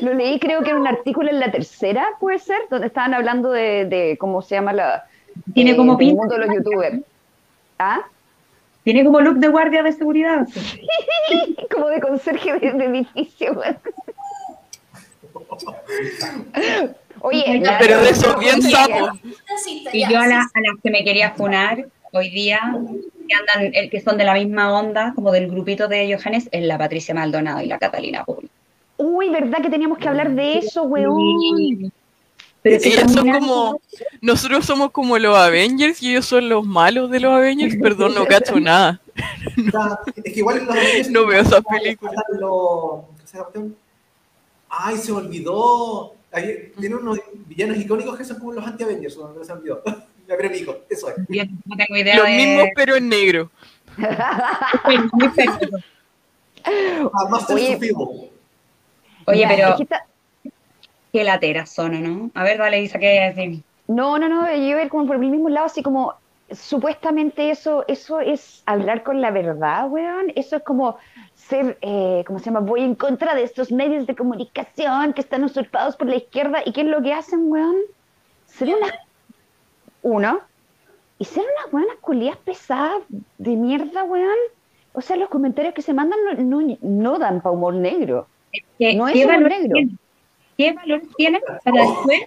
[0.00, 3.50] Lo leí creo que en un artículo en la tercera, puede ser, donde estaban hablando
[3.50, 5.04] de, de cómo se llama la...
[5.54, 6.16] Tiene eh, como pinta.
[6.22, 7.00] mundo de los youtubers.
[7.78, 8.00] ¿Ah?
[8.82, 10.46] Tiene como look de guardia de seguridad.
[11.72, 13.60] como de conserje de, de edificio.
[17.20, 18.60] Oye, Pero de esos bien.
[18.62, 19.12] Cita,
[19.92, 22.60] Y yo a, la- a las que me quería funar hoy día,
[23.32, 26.64] que andan, el que son de la misma onda, como del grupito de Johannes, es
[26.64, 28.48] la Patricia Maldonado y la Catalina Pool.
[28.98, 31.92] Uy, ¿verdad que teníamos que hablar de eso, weón?
[32.62, 33.80] Pero que Ellas son como,
[34.20, 38.24] nosotros somos como los Avengers y ellos son los malos de los Avengers, perdón, no
[38.24, 39.00] cacho nada.
[39.56, 42.14] Está- Es que igual en los Avengers- No veo esas películas.
[42.16, 43.76] están los- ¿cómo se llama la cuestión?
[44.68, 46.14] Ay, se me olvidó.
[46.78, 49.82] Tiene unos villanos icónicos que son como los anti-Avengers, no no se me olvidó.
[50.28, 51.16] Ya, pero eso es.
[51.28, 52.36] Yo no tengo idea Los de...
[52.36, 53.50] mismos pero en negro.
[55.12, 55.78] Muy penoso.
[56.64, 57.90] Ah, Master Oye.
[59.26, 59.76] Oye, pero
[61.12, 62.30] qué lateras son, ¿o ¿no?
[62.34, 63.62] A ver, dale, Isa, ¿qué decir?
[63.88, 66.14] No, no, no, yo iba a ir como por el mismo lado, así como
[66.50, 70.32] supuestamente eso, eso es hablar con la verdad, weón.
[70.34, 70.96] Eso es como
[71.34, 72.60] ser, eh, ¿cómo se llama?
[72.60, 76.62] Voy en contra de estos medios de comunicación que están usurpados por la izquierda.
[76.64, 77.76] ¿Y qué es lo que hacen, weón?
[78.46, 78.92] Ser unas,
[80.02, 80.40] uno,
[81.18, 83.02] y ser unas buenas culias pesadas
[83.38, 84.36] de mierda, weón.
[84.92, 88.26] O sea, los comentarios que se mandan no, no, no dan para humor negro.
[88.78, 89.98] ¿Qué, No es qué humor valores negro.
[90.58, 92.20] ¿Qué valores tienen para después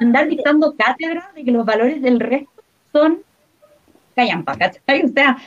[0.00, 3.22] andar dictando cátedra de que los valores del resto son
[4.14, 5.04] callampa, ¿cachai?
[5.04, 5.38] O sea,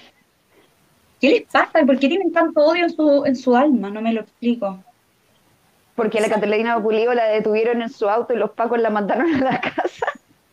[1.22, 1.86] ¿qué les pasa?
[1.86, 3.90] ¿Por qué tienen tanto odio en su, en su alma?
[3.90, 4.84] No me lo explico.
[5.96, 9.34] Porque a la Catalina Pulido la detuvieron en su auto y los pacos la mandaron
[9.36, 10.08] a la casa.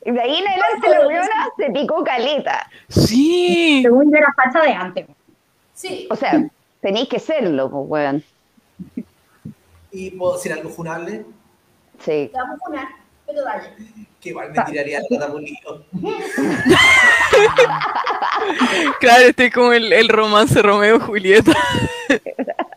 [0.05, 2.69] Y de ahí en adelante la weona se picó caleta.
[2.89, 3.81] Sí.
[3.83, 5.07] Según yo era facha de antes.
[5.73, 6.43] Sí, O sea,
[6.81, 8.25] tenéis que serlo, pues, weón.
[9.91, 11.25] ¿Y puedo decir algo funable?
[12.01, 12.29] Sí.
[12.31, 12.87] te vamos a poner,
[13.27, 13.71] pero dale.
[14.21, 15.85] Que igual me tiraría la bonito.
[19.01, 21.53] Claro, este es como el, el romance Romeo-Julieta.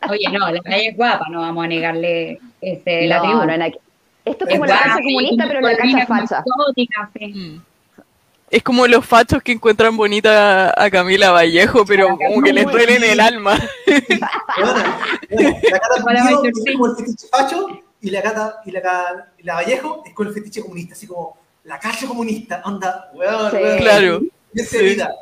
[0.10, 3.46] Oye, no, la calle es guapa, no vamos a negarle ese, la No, tribu.
[3.46, 3.66] no, no,
[4.32, 5.76] Esto es como la casa comunista, pero la
[7.14, 7.28] sí.
[7.34, 7.62] Mm.
[8.50, 12.96] Es como los fachos que encuentran bonita a Camila Vallejo, pero como que les duele
[12.96, 13.58] en el alma.
[16.14, 17.68] La Maite, es como el fetiche facho
[18.02, 21.08] y la gata y la, ca- y la Vallejo es con el fetiche comunista, así
[21.08, 23.58] como la calle comunista, onda, weón, Sí.
[23.58, 23.78] weón.
[23.80, 24.22] Claro.
[24.54, 24.86] Y ese Sí.
[24.86, 25.14] vida.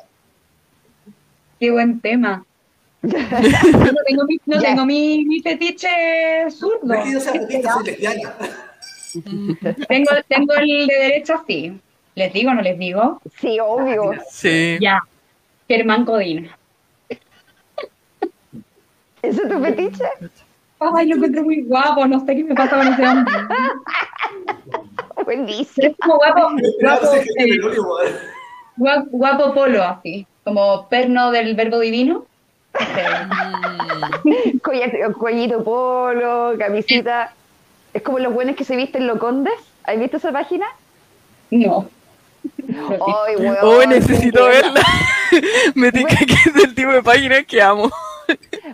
[1.60, 2.46] Qué buen tema.
[3.06, 5.88] No tengo mi, no tengo mi, mi fetiche
[6.50, 6.94] zurdo.
[9.88, 11.80] Tengo, tengo el de derecha, sí.
[12.16, 13.22] ¿Les digo o no les digo?
[13.40, 14.14] Sí, obvio.
[14.30, 14.78] Sí.
[14.80, 15.02] Ya.
[15.68, 16.58] Germán Codina.
[19.22, 20.04] ¿Ese es tu fetiche?
[20.80, 23.34] Ay, lo encuentro muy guapo, no sé qué me pasa con ese hombre.
[25.24, 25.88] Buenísimo.
[25.88, 26.50] Es como guapo,
[26.82, 27.86] guapo, eh, weón.
[28.78, 30.26] guapo, guapo polo, así.
[30.44, 32.26] Como perno del verbo divino.
[35.18, 37.34] Cuellito polo, camisita.
[37.96, 39.54] Es como los buenos que se visten los condes.
[39.86, 40.66] ¿Has visto esa página?
[41.50, 41.88] No.
[42.70, 43.58] Ay, weón.
[43.62, 44.82] Oh, necesito verla.
[45.76, 47.90] Me tinca que es del tipo de página que amo.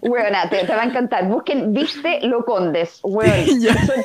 [0.01, 1.25] Weona, te, te va a encantar.
[1.25, 3.45] Busquen Viste lo Condes, weón.
[3.59, 3.75] Ya.
[3.85, 4.03] Son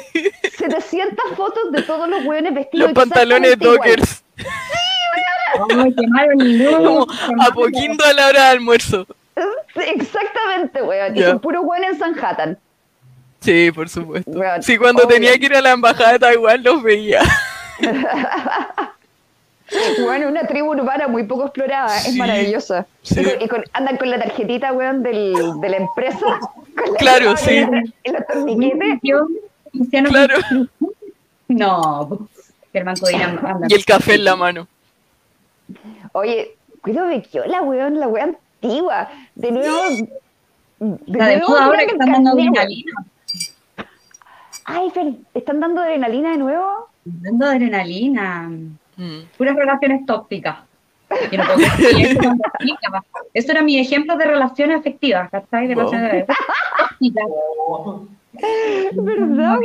[0.59, 4.23] 700 fotos de todos los weones vestidos Los pantalones dockers.
[6.11, 7.07] Malo el Como
[7.41, 9.07] a poquito a la hora de almuerzo.
[9.73, 11.17] Sí, exactamente, weón.
[11.17, 12.59] Y son puro weón en Sanhattan.
[13.47, 14.29] Sí, por supuesto.
[14.33, 15.15] Weón, Sí, cuando obvio.
[15.15, 17.21] tenía que ir a la embajada de Taiwán los veía.
[19.99, 21.97] Weón, una tribu urbana muy poco explorada.
[21.99, 22.87] Es maravillosa.
[23.03, 23.21] sí.
[23.21, 26.19] Y con- y con- andan con la tarjetita, weón, del, de la empresa.
[26.77, 27.65] Con la Claro, sí.
[28.05, 28.99] Y los, torniquetes.
[29.03, 29.27] Yo,
[30.11, 30.35] Claro.
[31.49, 32.29] No,
[32.73, 33.67] Germán Codina anda.
[33.69, 34.67] Y el café en la mano.
[36.13, 39.09] Oye, cuido de la weón, la weón antigua.
[39.35, 39.77] De nuevo.
[40.81, 42.93] De La de nuevo ahora que están dando adrenalina.
[44.69, 46.89] Ay, Fer, ¿están dando adrenalina de nuevo?
[47.05, 48.51] Dando adrenalina.
[48.97, 49.21] Mm.
[49.39, 50.59] Puras relaciones tóxicas.
[51.09, 53.05] No eso cuando chica.
[53.33, 55.69] Eso era mi ejemplo de relaciones afectivas, ¿cachai?
[55.69, 55.91] De Wow.
[55.93, 56.27] relaciones.
[58.97, 59.57] ¿Verdad?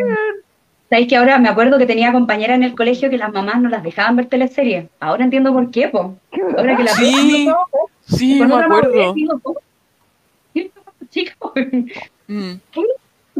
[0.87, 3.69] ¿Sabéis que ahora me acuerdo que tenía compañeras en el colegio que las mamás no
[3.69, 4.85] las dejaban ver teleseries?
[4.99, 6.15] Ahora entiendo por qué, po.
[6.57, 7.49] Ahora que la Sí,
[8.01, 9.15] sí, con me acuerdo.
[9.41, 9.55] ¿cómo?
[10.53, 10.69] ¿Qué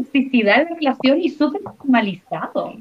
[0.04, 2.74] Toxicidad de relación y súper normalizado.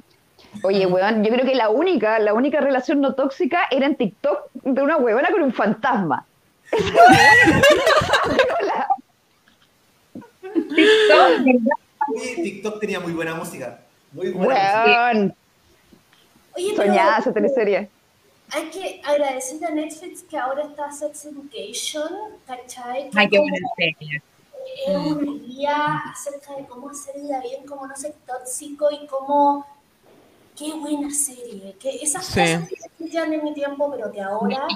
[0.63, 4.51] Oye, weón, yo creo que la única, la única relación no tóxica era en TikTok
[4.53, 6.25] de una huevona con un fantasma.
[10.51, 11.77] TikTok, ¿verdad?
[12.13, 13.79] Oye, TikTok tenía muy buena música.
[14.11, 14.83] Muy buena.
[14.85, 15.35] Weón,
[16.55, 17.89] Oye, pero soñada esa teleserie.
[18.49, 22.09] hay que agradecerle a Netflix que ahora está Sex Education,
[22.45, 23.09] ¿cachai?
[23.09, 24.21] Que Ay, qué buena serie.
[24.87, 29.65] Es una guía acerca de cómo hacerla bien, cómo no ser tóxico y cómo...
[30.57, 31.75] Qué buena serie.
[31.79, 32.39] Que esas Sí.
[32.41, 34.67] cosas que existían en mi tiempo, pero que ahora...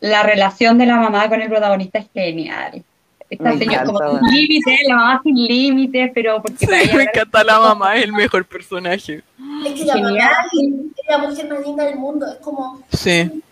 [0.00, 2.82] La relación de la mamá con el protagonista es genial.
[3.28, 7.02] Esta Me señora como encanta, sin límites, la mamá sin límites, pero porque Sí, me
[7.02, 9.22] encanta la mamá, es el mejor personaje.
[9.66, 10.12] Es que la Genial.
[10.14, 12.26] mamá es la mujer más linda del mundo.
[12.26, 13.42] Es como Sí,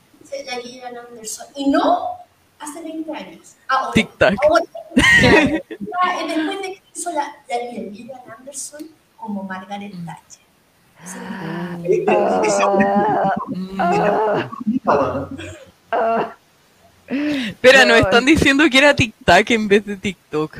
[0.47, 1.47] la Gillian Anderson.
[1.57, 2.09] Y no
[2.59, 3.56] hace 20 años.
[3.69, 3.93] Ahora.
[3.95, 4.37] Tic-tac.
[4.37, 4.65] Después
[6.63, 7.57] de que hizo la, la
[7.93, 10.43] Gillian Anderson como Margaret Thatcher.
[15.59, 16.35] Ah.
[17.09, 18.05] Espera, nos No.
[18.05, 20.57] están diciendo que era tic-tac en vez de TikTok.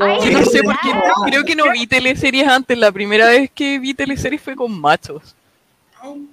[0.00, 1.12] Ay, Yo no sé por qué, ¿verdad?
[1.26, 2.78] creo que no vi teleseries antes.
[2.78, 5.34] La primera vez que vi teleseries fue con machos.
[6.00, 6.26] Ay,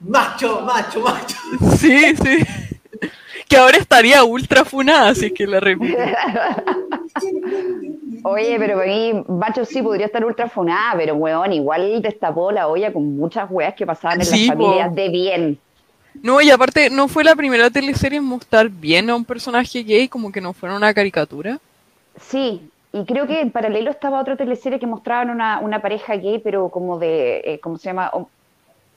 [0.00, 1.36] Macho, macho, macho.
[1.78, 2.44] Sí, sí.
[3.48, 5.96] Que ahora estaría ultra funada, así que la repito.
[8.24, 12.92] Oye, pero mí, Bacho sí podría estar ultra funada, pero weón, igual destapó la olla
[12.92, 14.62] con muchas weas que pasaban en Sí, las po.
[14.64, 15.58] familias de bien.
[16.22, 20.08] No, y aparte, no fue la primera teleserie en mostrar bien a un personaje gay,
[20.08, 21.58] como que no fuera una caricatura.
[22.20, 26.38] Sí, y creo que en paralelo estaba otra teleserie que mostraban una, una pareja gay,
[26.38, 28.10] pero como de, eh, ¿cómo se llama?
[28.14, 28.30] O-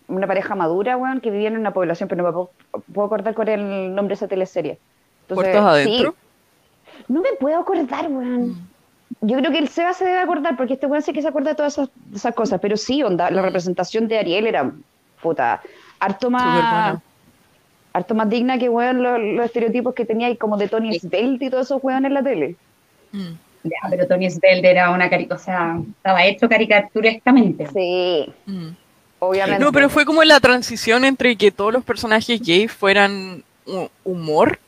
[0.10, 2.52] Una pareja madura, weón, que vivían en una población, pero no me puedo,
[2.94, 4.78] puedo acordar cuál era el nombre de esa teleserie.
[5.22, 6.16] Entonces, ¿Puertos adentro?
[6.98, 7.04] sí.
[7.08, 8.68] no me puedo acordar, weón.
[9.22, 11.52] Yo creo que el Seba se debe acordar, porque este weón sí que se acuerda
[11.52, 11.80] de todas
[12.14, 14.72] esas, cosas, pero sí, onda, la representación de Ariel era,
[15.22, 15.62] puta,
[16.00, 17.00] harto más,
[17.94, 21.46] harto más digna que, weón, los, los estereotipos que tenía ahí como de Tony Svelte
[21.46, 22.56] y todos esos weón en la tele.
[23.12, 23.34] Mm.
[23.64, 27.68] Ya, pero Tony Svelte era una caricatura, o sea, estaba hecho caricaturescamente.
[27.68, 28.70] Sí, Mm.
[29.20, 29.64] Obviamente.
[29.64, 34.60] No, pero fue como la transición entre que todos los personajes gay fueran hu- humor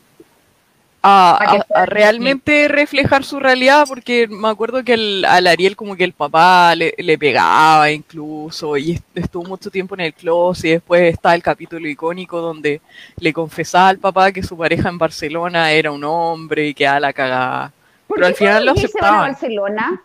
[1.03, 6.13] a, realmente reflejar su realidad, porque me acuerdo que el- al Ariel como que el
[6.13, 11.11] papá le, le pegaba incluso y est- estuvo mucho tiempo en el closet y después
[11.13, 12.81] está el capítulo icónico donde
[13.17, 16.99] le confesaba al papá que su pareja en Barcelona era un hombre y que a
[16.99, 17.71] la cagada.
[18.07, 19.17] ¿Por Pero al final lo se van a.
[19.21, 20.01] Barcelona?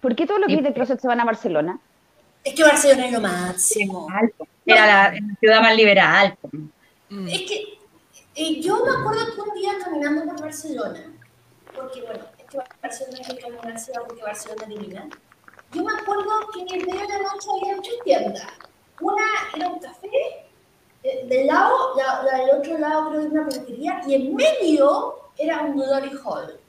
[0.00, 1.78] ¿Por qué todos los gays de closet se van a Barcelona?
[2.44, 4.08] Es que Barcelona es lo máximo.
[4.10, 4.46] Alto.
[4.66, 6.38] Era la, la ciudad más liberal.
[7.08, 7.28] Mm.
[7.28, 7.78] Es que
[8.36, 11.12] eh, yo me acuerdo que un día caminando por Barcelona,
[11.74, 15.08] porque bueno, es que Barcelona hay que caminarse porque Barcelona es divina.
[15.72, 18.46] Yo me acuerdo que en el medio de la noche había tres tiendas.
[19.00, 19.24] Una
[19.54, 20.08] era un café,
[21.02, 24.34] eh, del lado, la, la del otro lado creo que era una peluquería, y en
[24.34, 26.60] medio era un glory hall,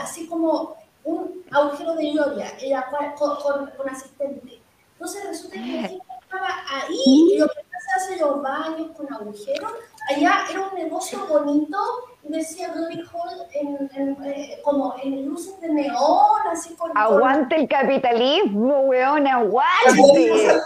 [0.00, 4.59] así como un agujero de gloria, era con, con, con asistente.
[5.00, 9.10] Entonces resulta que la gente estaba ahí, y lo que se hace los baños con
[9.10, 9.72] agujeros,
[10.10, 11.78] allá era un negocio bonito,
[12.22, 16.90] y decía Glory Hall en, en, eh, como en luces de neón, así con...
[16.94, 20.60] Aguante el capitalismo, weón, aguante.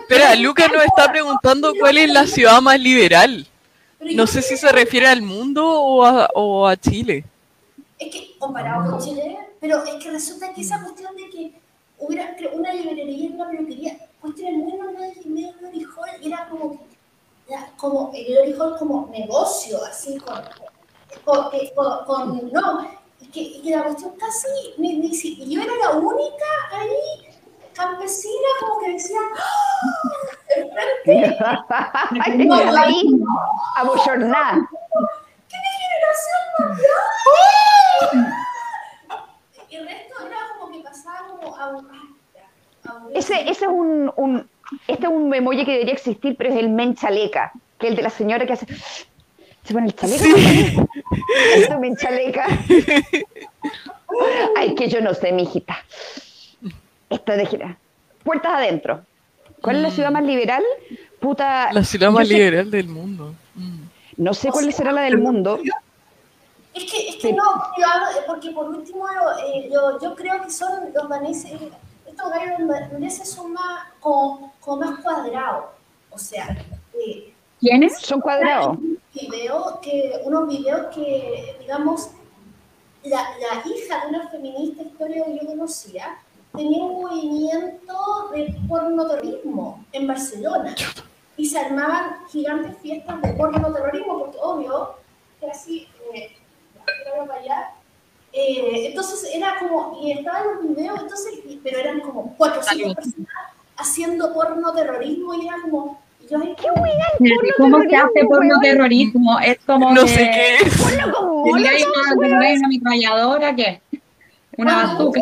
[0.00, 3.46] Espera, Lucas nos está preguntando cuál es la ciudad más liberal.
[4.00, 7.24] No sé si se refiere al mundo o a, o a Chile.
[8.00, 11.67] Es que, comparado con Chile, pero es que resulta que esa cuestión de que
[11.98, 16.48] hubiera una librería y una peluquería, cuestiones muy normales y medio Glory Hall, y era
[16.48, 16.78] como que,
[17.48, 20.42] era como el Glory Hall como negocio, así, con,
[21.24, 22.88] con, que- con, con- no,
[23.20, 26.44] y que, y que la cuestión casi, ni, ni si- y yo era la única
[26.72, 27.28] ahí,
[27.74, 29.42] campesina, como que decía, ¡Ah!
[30.56, 31.38] enfrente,
[32.46, 33.02] No, ahí,
[33.76, 34.58] a bochornar.
[35.48, 36.78] ¿qué generación más
[38.10, 38.34] grande?
[39.70, 41.47] Y el resto era como que pasaba como a, a, a
[43.14, 44.48] Ese, ese es un, un,
[44.86, 47.96] este es un emoji que debería existir, pero es el men chaleca, que es el
[47.96, 48.66] de la señora que hace.
[49.64, 50.24] Se pone el chaleco.
[51.54, 52.46] Este men chaleca.
[54.56, 55.76] Ay, que yo no sé, mijita.
[57.10, 57.76] Esta de gira.
[58.24, 59.02] Puertas adentro.
[59.60, 60.62] ¿Cuál es la ciudad más liberal?
[61.20, 61.72] Puta.
[61.72, 63.34] La ciudad más sé- liberal del mundo.
[63.54, 63.78] Mm.
[64.18, 65.60] No sé cuál será la del mundo.
[66.82, 69.06] Es que, es que no, porque, hablo- porque por último
[69.44, 71.52] eh, yo, yo creo que son los daneses,
[72.06, 75.64] estos gallos daneses son más, como, como más cuadrados.
[76.10, 76.56] O sea,
[76.94, 77.98] eh, ¿Quiénes?
[78.00, 78.78] Son cuadrados.
[79.12, 82.10] video que, unos videos que, digamos,
[83.04, 86.18] la, la hija de una feminista historia que yo conocía
[86.56, 90.74] tenía un movimiento de pornoterrorismo en Barcelona
[91.36, 94.94] y se armaban gigantes fiestas de pornoterrorismo porque obvio
[95.40, 96.36] que así eh,
[97.26, 97.70] para allá
[98.32, 103.26] eh, entonces era como y estaban los videos entonces y- pero eran como 400 personas
[103.76, 106.68] haciendo pornoterrorismo y era como yo ¿Qué
[107.56, 109.38] ¿Cómo se hace porno terrorismo?
[109.40, 110.76] Es como No que sé qué es.
[110.76, 111.70] Como molotov, una,
[112.20, 113.80] tendría una ametralladora, ¿qué?
[114.58, 115.20] Una Cuando bazooka.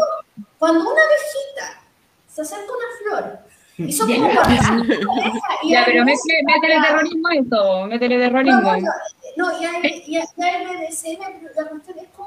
[0.58, 1.80] Cuando una abejita
[2.26, 3.38] se acerca a una flor
[3.78, 4.16] y son Ya.
[4.16, 8.60] como 400 abejas y Ya, pero métele terrorismo eso, métele No, terrorismo.
[8.76, 12.26] no, no, y hay, y hay, y hay BDSM, pero la cuestión es como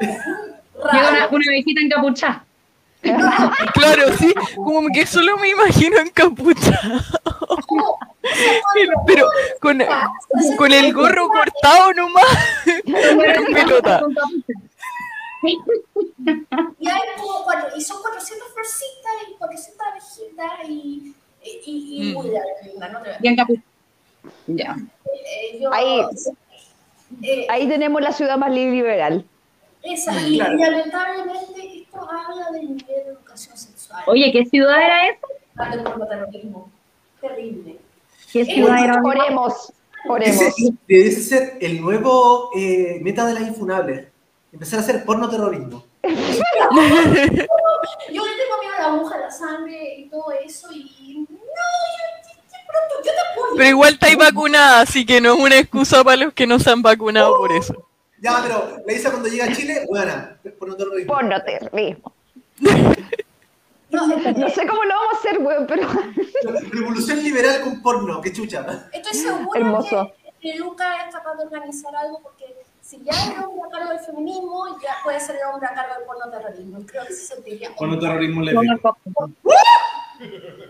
[0.93, 2.45] Llega una, una viejita encapuchada.
[3.73, 7.03] Claro, sí, como que solo me imagino encapuchada.
[7.67, 9.27] como- o sea, cuando Pero
[9.61, 9.81] con,
[10.57, 12.25] con el a gorro cortado nomás.
[12.85, 14.01] Con pelota.
[15.41, 17.45] Y hay como
[17.77, 21.15] y son 400 florcitas y 400 abejitas y,
[21.65, 23.23] y, y, Mm.
[23.23, 23.65] Y encapuchada.
[24.47, 24.75] Ya.
[25.05, 26.01] Eh, yo, Ahí.
[27.23, 29.25] eh, Ahí tenemos la ciudad más liberal.
[29.83, 35.07] esa, y, y lamentablemente esto habla del nivel de educación sexual, Oye, ¿qué ciudad era
[35.07, 35.69] esa?
[35.75, 36.69] del pornoterrorismo.
[37.21, 37.77] Terrible.
[38.31, 39.01] ¿Qué Eh, ciudad era?
[39.03, 39.73] Oremos,
[40.07, 40.41] oremos.
[40.41, 44.07] Ese debe ser el nuevo eh, meta de las infunables.
[44.51, 45.83] Empezar a hacer porno terrorismo.
[46.03, 46.11] Yo
[48.25, 51.37] le tengo miedo a la aguja, a la sangre y todo eso, y no, yo,
[52.23, 53.55] yo, yo pronto, yo te apoyo.
[53.57, 56.69] Pero igual estáis vacunada, así que no es una excusa para los que no se
[56.71, 57.85] han vacunado por eso.
[58.21, 61.13] Ya, pero la Isa cuando llega a Chile, buena, porno terrorismo.
[61.13, 62.13] Porno terrorismo.
[62.59, 65.87] No, No sé cómo lo vamos a hacer, weón, pero
[66.71, 68.87] Revolución liberal con porno, qué chucha.
[68.93, 70.13] Estoy segura Hermoso.
[70.39, 72.45] que, que Luca es capaz de organizar algo porque
[72.89, 75.75] si ya es el hombre a cargo del feminismo, ya puede ser el hombre a
[75.75, 76.79] cargo del pornoterrorismo.
[76.87, 77.69] Creo que se sentiría.
[77.75, 78.73] Porno terrorismo Pongo leve.
[78.73, 78.99] el copo.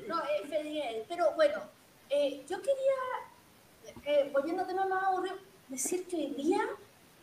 [0.05, 1.03] No, es Feliel.
[1.07, 1.61] Pero bueno,
[2.09, 5.39] eh, yo quería, eh, volviendo a temas más aburridos,
[5.69, 6.59] decir que hoy día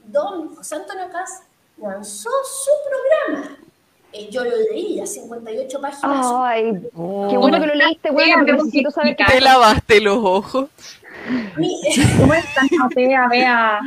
[0.06, 1.42] Don José Antonio Cas
[1.76, 3.58] lanzó su programa.
[4.14, 6.26] Eh, yo lo leí, a 58 páginas.
[6.38, 10.18] Ay, qué bueno que lo leíste, Sí, porque necesito que saber qué ¿Te lavaste los
[10.24, 10.70] ojos?
[12.18, 13.80] ¿Cómo es tan fea, vea?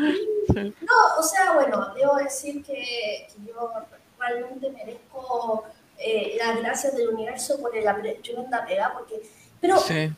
[0.81, 3.71] No, o sea, bueno, debo decir que, que yo
[4.17, 5.65] realmente merezco
[5.97, 9.21] eh, las gracias del universo por la tremenda pega, porque,
[9.61, 10.11] pero, Sí.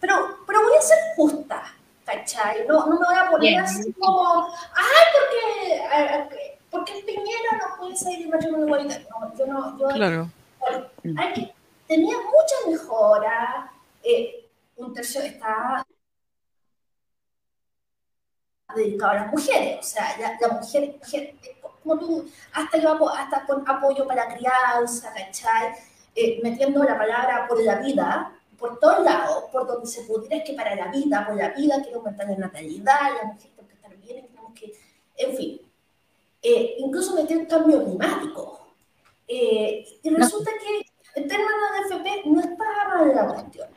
[0.00, 1.62] pero, pero voy a ser justa,
[2.04, 2.66] ¿cachai?
[2.66, 3.60] No, no me voy a poner Bien.
[3.60, 9.06] así como, ay, porque, eh, porque Piñera no puede ser el matrimonio igualitario.
[9.20, 10.30] No, yo no, yo, Claro.
[10.60, 10.86] bueno,
[11.18, 11.54] hay que-
[11.86, 13.70] tenía muchas mejoras,
[14.02, 14.44] eh,
[14.76, 15.84] un tercio está
[18.74, 23.08] dedicado a las mujeres, o sea, la, la mujer, mujer, eh, como tú, hasta yo
[23.10, 25.74] hasta con apoyo para crianza, ¿cachai?
[26.14, 30.44] Eh, metiendo la palabra por la vida, por todos lados, por donde se pudiera, es
[30.44, 33.74] que para la vida, por la vida, quiero aumentar la natalidad, la mujer tiene que
[33.74, 34.74] estar bien, tenemos que,
[35.16, 35.60] en fin,
[36.42, 38.74] eh, incluso metió el cambio climático.
[39.26, 43.68] Eh, y resulta que en términos de FP no está mal la cuestión.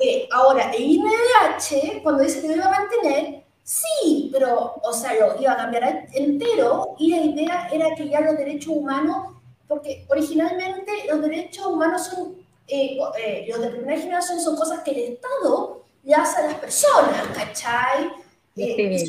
[0.00, 5.14] Eh, ahora, el INDH, cuando dice que lo iba a mantener, sí, pero, o sea,
[5.14, 9.36] lo iba a cambiar entero y la idea era que ya los derechos humanos,
[9.68, 12.36] porque originalmente los derechos humanos son,
[12.66, 16.54] eh, eh, los de primera generación son cosas que el Estado le hace a las
[16.56, 18.10] personas, ¿cachai?
[18.56, 19.06] Eh, Sí.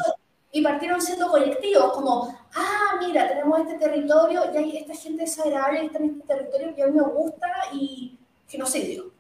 [0.56, 5.86] y partieron siendo colectivos, como, ah, mira, tenemos este territorio y hay esta gente desagradable
[5.86, 9.12] está en este territorio que a mí me gusta y genocidio.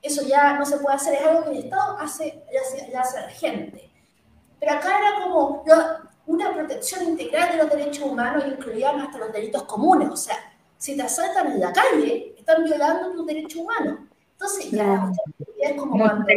[0.00, 2.96] Eso ya no se puede hacer, es algo que el Estado hace, le hace, le
[2.96, 3.85] hace a la gente.
[4.60, 9.18] Pero acá era como lo- una protección integral de los derechos humanos y incluían hasta
[9.18, 10.08] los delitos comunes.
[10.10, 10.36] O sea,
[10.76, 13.98] si te asaltan en la calle, están violando tus derechos humanos.
[14.32, 15.12] Entonces, ya, No.
[15.60, 16.28] es como Mucha cuando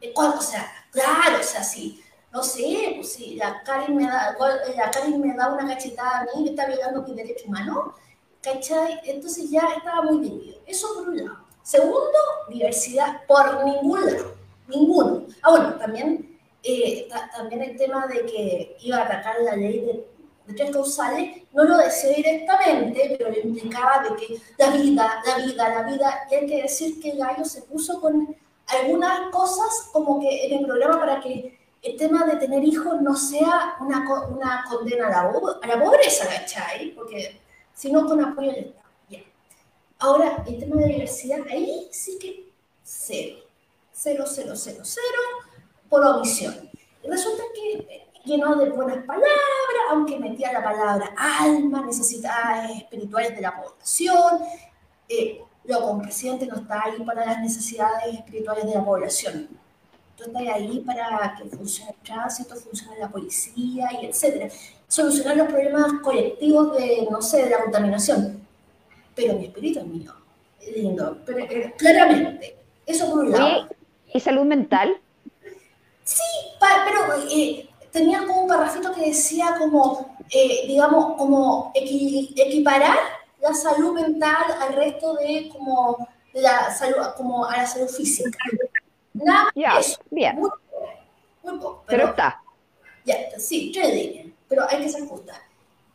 [0.00, 2.02] eh, cuando- o sea, claro, o sea, si,
[2.32, 4.30] no sé, pues si la Karen me da,
[4.66, 7.94] eh, la Karen me da una cachetada a mí que está violando mi derecho humano,
[8.40, 9.00] ¿cachai?
[9.04, 10.60] Entonces ya estaba muy dividido.
[10.66, 11.38] Eso por un lado.
[11.62, 12.18] Segundo,
[12.48, 14.34] diversidad por ningún lado,
[14.68, 15.26] ninguno.
[15.42, 19.80] Ah, bueno, también, eh, ta- también el tema de que iba a atacar la ley
[19.80, 20.04] de,
[20.46, 25.44] de tres causales, no lo decía directamente, pero le implicaba de que la vida, la
[25.44, 30.20] vida, la vida, y hay que decir que gallo se puso con algunas cosas como
[30.20, 34.64] que en el programa para que el tema de tener hijos no sea una, una
[34.68, 36.90] condena a la, a la pobreza, ¿cachai?
[36.94, 37.40] Porque
[37.72, 38.88] si no, con apoyo del Estado.
[40.00, 42.52] Ahora, el tema de la diversidad, ahí sí que
[42.84, 43.36] cero.
[44.00, 45.22] Cero, cero, cero, cero,
[45.88, 46.54] por omisión.
[47.02, 49.28] Y resulta que llenó de buenas palabras,
[49.90, 54.38] aunque metía la palabra alma, necesidades espirituales de la población.
[55.08, 59.48] Eh, un presidente no está ahí para las necesidades espirituales de la población.
[60.16, 64.48] Tú estás ahí para que funcione el tránsito, funcione la policía y etcétera.
[64.86, 68.46] Solucionar los problemas colectivos de, no sé, de la contaminación.
[69.16, 70.14] Pero mi espíritu es mío.
[70.72, 71.18] Lindo.
[71.26, 72.58] Pero, eh, claramente.
[72.86, 73.77] Eso por un lado.
[74.12, 75.00] ¿Y salud mental?
[76.04, 76.22] Sí,
[76.60, 82.98] pero eh, tenía como un parrafito que decía como, eh, digamos, como equi- equiparar
[83.40, 88.38] la salud mental al resto de como de la salud, como a la salud física.
[89.12, 89.50] Nada
[89.80, 89.98] eso.
[90.10, 90.36] bien.
[90.36, 90.88] Muy poco,
[91.42, 91.84] muy poco.
[91.86, 92.42] Pero Pero, está.
[93.04, 95.40] ya sí, tres líneas, pero hay que ser justa.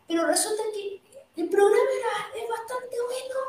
[0.07, 1.01] Pero resulta que
[1.41, 3.39] el programa era, es bastante bueno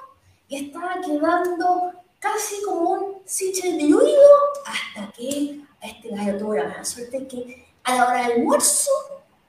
[0.49, 1.93] y estaba quedando
[2.25, 4.31] casi como un siche diluido
[4.65, 8.91] hasta que a este gallo tuvo la mala suerte que a la hora del almuerzo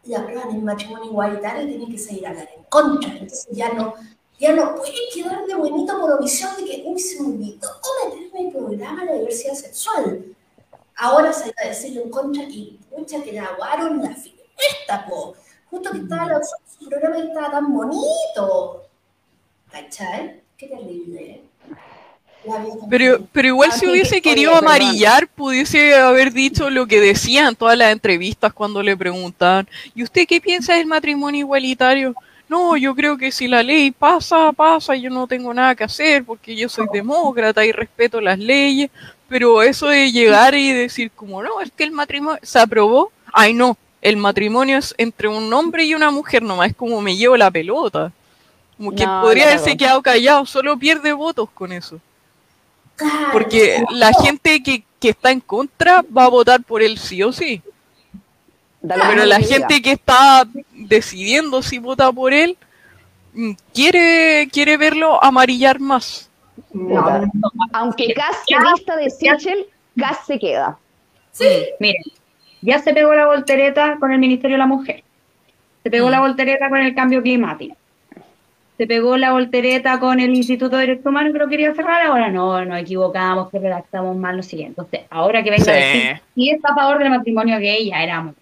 [0.04, 3.12] le aprueban el matrimonio igualitario y tiene que salir a hablar en contra.
[3.12, 3.94] Entonces ya no,
[4.38, 7.70] ya no puede quedar de buenito por omisión de que, uy, se me olvidó
[8.04, 10.36] meterme en el programa de la diversidad sexual.
[10.98, 15.08] Ahora se va a decirlo en contra y mucha que la aguaron la fiesta.
[15.70, 18.84] Justo que estaba la su programa que estaba tan bonito.
[19.72, 20.44] ¿Cachai?
[20.58, 21.44] Qué terrible, ¿eh?
[22.90, 27.56] Pero, pero igual Ah, si hubiese querido amarillar, pudiese haber dicho lo que decían en
[27.56, 32.14] todas las entrevistas cuando le preguntaban, ¿y usted qué piensa del matrimonio igualitario?
[32.48, 36.24] No, yo creo que si la ley pasa, pasa, yo no tengo nada que hacer
[36.24, 38.92] porque yo soy demócrata y respeto las leyes,
[39.28, 43.54] pero eso de llegar y decir como, no, es que el matrimonio se aprobó, ay
[43.54, 47.36] no, el matrimonio es entre un hombre y una mujer, nomás es como me llevo
[47.36, 48.12] la pelota.
[48.78, 52.00] Como que No, podría haberse quedado callado, solo pierde votos con eso.
[53.32, 54.20] Porque no, la no.
[54.20, 57.62] gente que, que está en contra va a votar por él sí o sí.
[58.88, 62.56] Pero la gente que está decidiendo si vota por él
[63.34, 66.30] mm, quiere, quiere verlo amarillar más.
[66.72, 67.24] Puta.
[67.74, 69.66] Aunque Cass se vista de Sichel,
[69.98, 70.78] Cass se queda.
[71.80, 72.04] Miren,
[72.62, 75.04] ya se pegó la voltereta con el Ministerio de la Mujer.
[75.84, 76.12] Se pegó Mm.
[76.12, 77.76] la voltereta con el cambio climático.
[78.78, 82.06] Se pegó la voltereta con el Instituto de Derechos Humanos que lo quería cerrar.
[82.08, 84.64] Ahora no, nos equivocamos, que redactamos mal, no sé qué.
[84.66, 85.70] Entonces, ahora que venga Sí.
[85.72, 88.36] a decir si está a favor del matrimonio gay, ya éramos.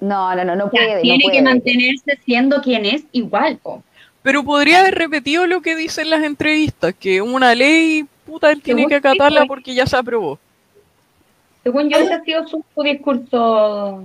[0.00, 0.94] No, no, no, no O sea, puede.
[0.96, 1.42] no tiene que puede.
[1.42, 3.58] mantenerse siendo quien es igual.
[3.62, 3.82] po.
[4.22, 8.86] Pero podría haber repetido lo que dicen las entrevistas, que una ley, puta, él tiene
[8.88, 10.40] que acatarla porque ya se aprobó.
[11.62, 14.02] Según yo, ese ha sido su, su discurso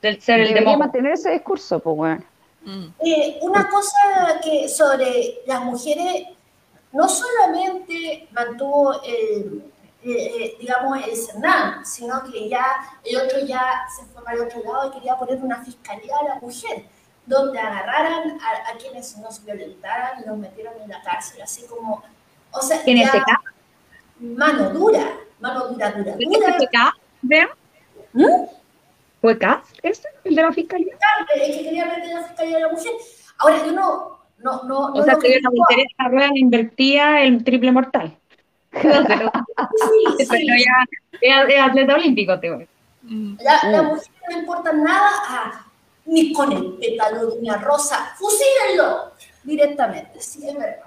[0.00, 0.78] del ser el Debería demócrata.
[0.78, 2.22] mantener ese discurso, pues bueno.
[2.66, 2.86] Mm.
[2.98, 6.26] Eh, una cosa que sobre las mujeres
[6.92, 9.64] no solamente mantuvo el,
[10.02, 12.66] eh, eh, digamos, el Senam, sino que ya
[13.04, 16.24] el otro ya se fue para el otro lado y quería poner una fiscalía a
[16.24, 16.86] la mujer,
[17.24, 22.02] donde agarraran a, a quienes nos violentaran y los metieran en la cárcel, así como,
[22.50, 23.42] o sea, En ese caso,
[24.18, 26.56] mano dura, mano dura, dura, dura.
[26.56, 26.92] ¿fue Kass?
[27.22, 27.48] ¿Vean?
[28.12, 28.44] ¿Mm?
[29.20, 30.94] ¿Fue Kass ese, el de la fiscalía?
[31.34, 32.92] Es que quería meter la fiscalía a la mujer.
[33.38, 35.50] Ahora, yo no, no, no, no O sea, que la
[35.98, 38.16] la rueda le invertía el triple mortal.
[38.70, 39.32] Pero,
[40.18, 40.46] Sí, sí.
[41.20, 42.68] ya es, atleta olímpico, te voy.
[43.42, 43.86] La, la Mm.
[43.86, 45.66] mujer no importa nada a,
[46.06, 48.14] ni con el pétalo de una rosa.
[48.18, 49.12] Fusílenlo
[49.44, 50.20] directamente.
[50.20, 50.82] Sí, es verdad.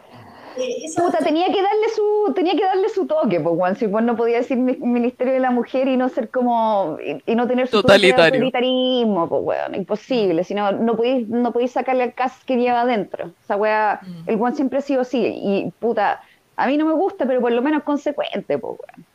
[0.59, 4.03] Esa- Puta, tenía que darle su, tenía que darle su toque, pues Juan, si pues
[4.03, 7.47] no podía decir mi- Ministerio de la Mujer y no ser como, y, y no
[7.47, 8.39] tener su toque de Totalitario.
[8.45, 12.81] autoritarismo, pues weón, imposible, si no, no podéis, no podéis sacarle al cas que lleva
[12.81, 13.31] adentro.
[13.43, 14.29] Esa weá, Mm.
[14.29, 16.21] el Juan siempre ha sido así, y puta,
[16.55, 19.05] a mí no me gusta, pero por lo menos consecuente, pues weón.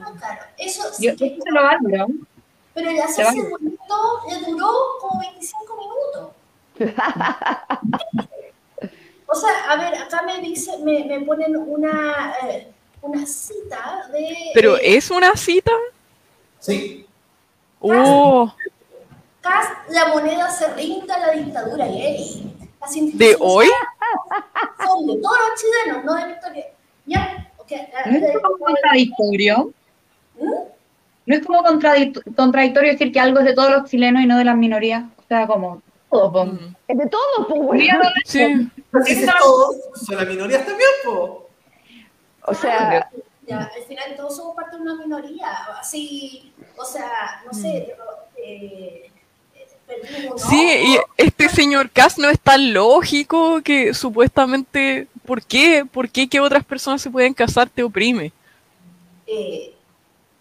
[0.00, 2.06] no, claro, eso sí Yo, que- eso lo valoro.
[2.74, 3.94] pero el hacerse bonito
[4.30, 4.66] le duró
[5.00, 6.32] como 25 minutos.
[9.34, 12.68] O sea, a ver, acá me dice, me, me ponen una, eh,
[13.02, 14.32] una cita de.
[14.54, 15.72] Pero eh, ¿es una cita?
[16.60, 17.04] Sí.
[17.80, 18.54] Oh,
[19.40, 21.84] Cas, la moneda se rinda a la dictadura.
[22.80, 23.66] Las ¿de hoy?
[24.86, 26.66] Son de todos los chilenos, no de Victoria.
[27.04, 27.70] Ya, ok.
[27.92, 29.72] la- ¿No es como contradictorio?
[30.38, 30.50] ¿Mm?
[31.26, 34.38] ¿No es como contradic- contradictorio decir que algo es de todos los chilenos y no
[34.38, 35.02] de las minorías?
[35.18, 35.82] O sea, como
[36.18, 36.44] todo, po.
[36.46, 36.74] Mm.
[36.88, 37.76] Es de todo, weón.
[37.78, 38.70] Mira, Sí.
[38.90, 41.48] Pues si es todo, son las minorías también, po.
[42.46, 43.10] O sea,
[43.46, 45.48] Ya, al final todos somos parte de una minoría,
[45.80, 47.94] así, o sea, no sé,
[48.36, 49.10] eh,
[49.86, 50.48] perdimos, ¿no?
[50.50, 55.84] Sí, y este señor Cass no es tan lógico que supuestamente, ¿por qué?
[55.90, 58.32] ¿Por qué que otras personas se pueden casar te oprime?
[59.26, 59.70] eh,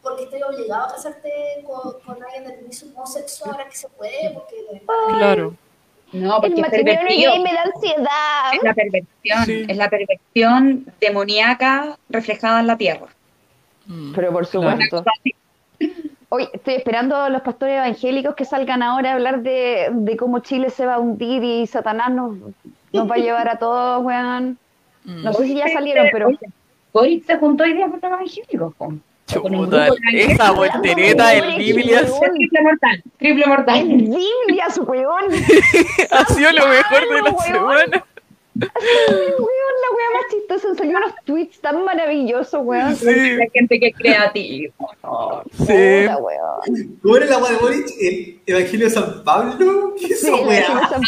[0.02, 1.30] porque estoy obligado a casarte
[1.66, 5.56] con, con alguien del mismo sexo ahora que se puede, porque de verdad, Claro.
[6.14, 7.32] No, El porque es matrimonio pervertido.
[7.32, 8.54] gay me da ansiedad.
[8.54, 9.66] Es la perversión, Sí.
[9.68, 13.08] es la perversión demoníaca reflejada en la tierra.
[13.88, 14.14] Mm.
[14.14, 15.04] Pero por supuesto.
[16.30, 20.40] Hoy estoy esperando a los pastores evangélicos que salgan ahora a hablar de, de cómo
[20.40, 22.36] Chile se va a hundir y Satanás nos,
[22.92, 24.58] nos va a llevar a todos, weón.
[25.06, 25.24] Mm.
[25.24, 26.30] No sé si ya salieron, pero
[26.92, 28.74] Boris se juntó hoy día con los evangélicos.
[28.76, 32.34] Con Chuta, esa voltereta en Biblias Weón.
[32.36, 33.78] Triple mortal, triple mortal.
[33.80, 35.26] en Biblias, weón.
[36.12, 37.44] ha sido lo mejor de la weón.
[37.46, 38.06] semana.
[38.56, 38.70] Weón,
[39.82, 40.68] la wea más chistosa.
[40.70, 42.96] Han salido unos tweets tan maravillosos, weón.
[42.96, 43.06] Sí,
[43.36, 44.74] La gente que es creativa.
[45.04, 45.44] no.
[45.66, 45.74] sí.
[45.74, 46.98] Weón.
[47.02, 47.88] ¿Cómo era el agua de Boric?
[48.02, 49.96] ¿El Evangelio de San Pablo?
[50.00, 50.48] ¿Qué es Sí, esa la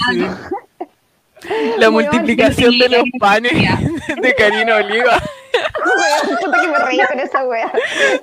[0.10, 0.50] weá?
[1.78, 3.54] La multiplicación de los panes
[4.22, 5.22] de Karina Oliva.
[5.86, 7.72] Weón, puta que me reí con esa wea.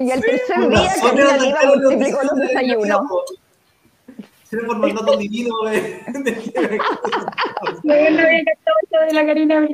[0.01, 3.01] Y al tercer día, Oliva damos los multiplicó los desayunos.
[4.49, 5.80] Será por mandato divino, güey.
[7.85, 9.66] No había cachado de la Karina.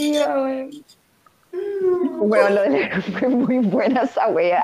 [2.20, 4.62] Weón, lo de fue muy buena esa wea.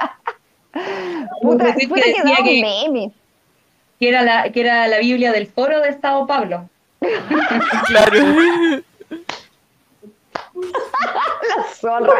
[1.42, 3.12] Puta, puta que que decía que- meme.
[4.00, 6.68] Que era, la, que era la Biblia del foro de Sao Pablo.
[7.86, 8.18] Claro.
[11.56, 12.14] La zorra.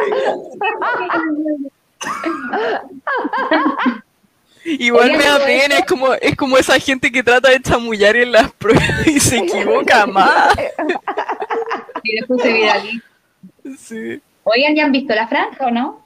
[4.63, 8.31] Igual me da pena, es como, es como esa gente que trata de chamullar en
[8.31, 10.55] las pruebas y se equivoca más.
[12.03, 13.05] Y después se viraliza.
[13.77, 14.21] Sí.
[14.43, 16.05] Oigan, ¿ya han visto la franja o no?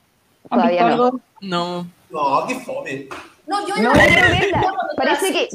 [0.49, 0.87] ¿Han Todavía no.
[0.87, 1.19] algo?
[1.41, 1.87] No.
[2.09, 3.07] No, qué fome.
[3.47, 4.73] No, yo No, la quiero verla.
[4.97, 5.49] Parece que-.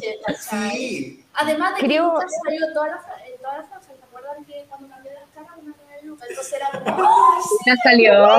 [1.35, 2.15] Además de que Creo-
[2.45, 5.59] salió toda la, fra- en toda la frase, ¿se acuerdan que cuando cambié las caras
[5.63, 6.14] una era de Luca?
[6.29, 7.57] Entonces era como, ¡ay, sí!
[7.67, 8.39] Ya salió,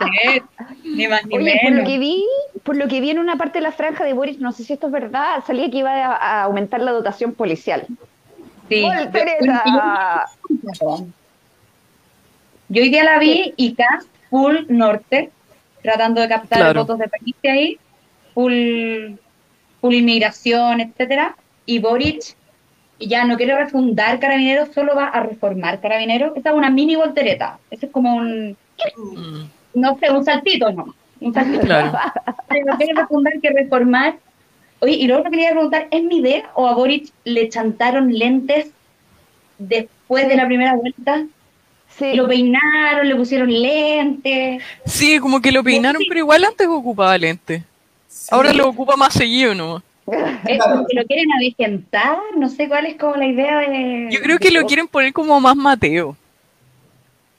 [0.00, 0.42] mujer,
[0.84, 2.24] ni más ni Oye, por lo que vi,
[2.62, 4.72] por lo que vi en una parte de la franja de Boris, no sé si
[4.72, 7.86] esto es verdad, salía que iba a, a aumentar la dotación policial.
[8.68, 8.82] Sí.
[8.82, 10.28] ¡Voltereta!
[12.68, 15.30] Yo hoy día la vi y Cast full norte,
[15.82, 16.80] tratando de captar Claro.
[16.80, 17.78] votos de país ahí,
[18.34, 19.12] full,
[19.80, 21.36] full inmigración, etcétera.
[21.64, 22.34] Y Boric
[22.98, 26.36] ya no quiere refundar Carabineros, solo va a reformar Carabineros.
[26.36, 27.58] Esa es una mini voltereta.
[27.70, 28.56] Ese es como un,
[28.96, 29.44] Mm,
[29.74, 30.94] no sé, un saltito, ¿no?
[31.20, 31.60] Un saltito.
[31.64, 31.92] Claro.
[32.48, 34.16] Pero quiere refundar que reformar.
[34.80, 38.68] Oye, y luego que quería preguntar, ¿es mi idea o a Boric le chantaron lentes
[39.58, 41.24] después de la primera vuelta?
[41.88, 44.62] Sí, Lo peinaron, le pusieron lentes.
[44.84, 47.64] Sí, como que lo peinaron, pero igual antes ocupaba lente.
[48.30, 49.82] Ahora lo ocupa más seguido, ¿no?
[50.06, 54.08] Es como que lo quieren avejentar, no sé cuál es como la idea de...
[54.10, 56.16] Yo creo que lo quieren poner como más Mateo.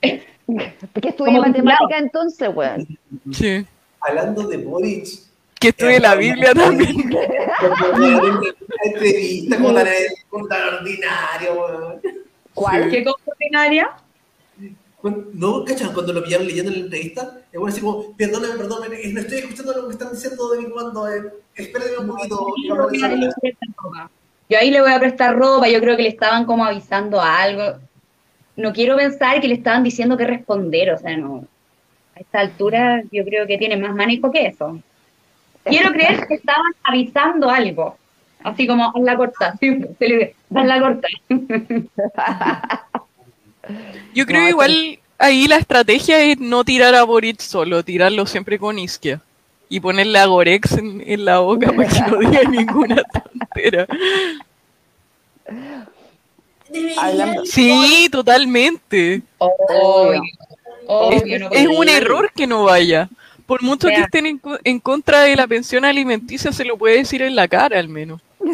[0.02, 2.86] que estudié como matemática entonces, weón.
[3.32, 3.64] Sí.
[4.00, 5.06] Hablando de Boric.
[5.58, 6.94] Que estudie la Biblia también.
[8.84, 12.00] Entrevista como tan ordinario, weón.
[12.54, 12.90] ¿Cuál?
[12.90, 13.90] ¿Qué cosa ordinaria?
[15.10, 17.38] Cuando- ¿No cachan cuando lo pillaron leyendo en la entrevista?
[17.52, 20.66] Es bueno así como, perdóname, perdóname, no estoy escuchando lo que están diciendo de mí
[20.70, 21.22] cuando, eh,
[21.54, 22.34] espérame un poquito.
[22.36, 23.30] a Yo resolver".
[24.58, 27.78] ahí le voy a prestar ropa, yo creo que le estaban como avisando algo.
[28.56, 31.44] No quiero pensar que le estaban diciendo qué responder, o sea, no.
[32.16, 34.80] A esta altura yo creo que tiene más manejo que eso.
[35.64, 37.96] Quiero creer que estaban avisando algo.
[38.42, 39.54] Así como, haz la corta.
[39.60, 41.08] Sí, se le dice, haz la corta.
[44.14, 48.58] Yo creo No, igual ahí la estrategia es no tirar a Boric solo, tirarlo siempre
[48.58, 49.20] con Isquia.
[49.70, 53.86] Y ponerle a Gorex en, en la boca para que no diga ninguna tontera.
[56.96, 59.22] Hablando- Sí, totalmente.
[59.38, 60.20] Obvio.
[60.86, 63.08] Obvio, Es, no es puede un error que no vaya.
[63.46, 66.98] Por mucho que estén en, co- en contra de la pensión alimenticia, se lo puede
[66.98, 68.20] decir en la cara al menos.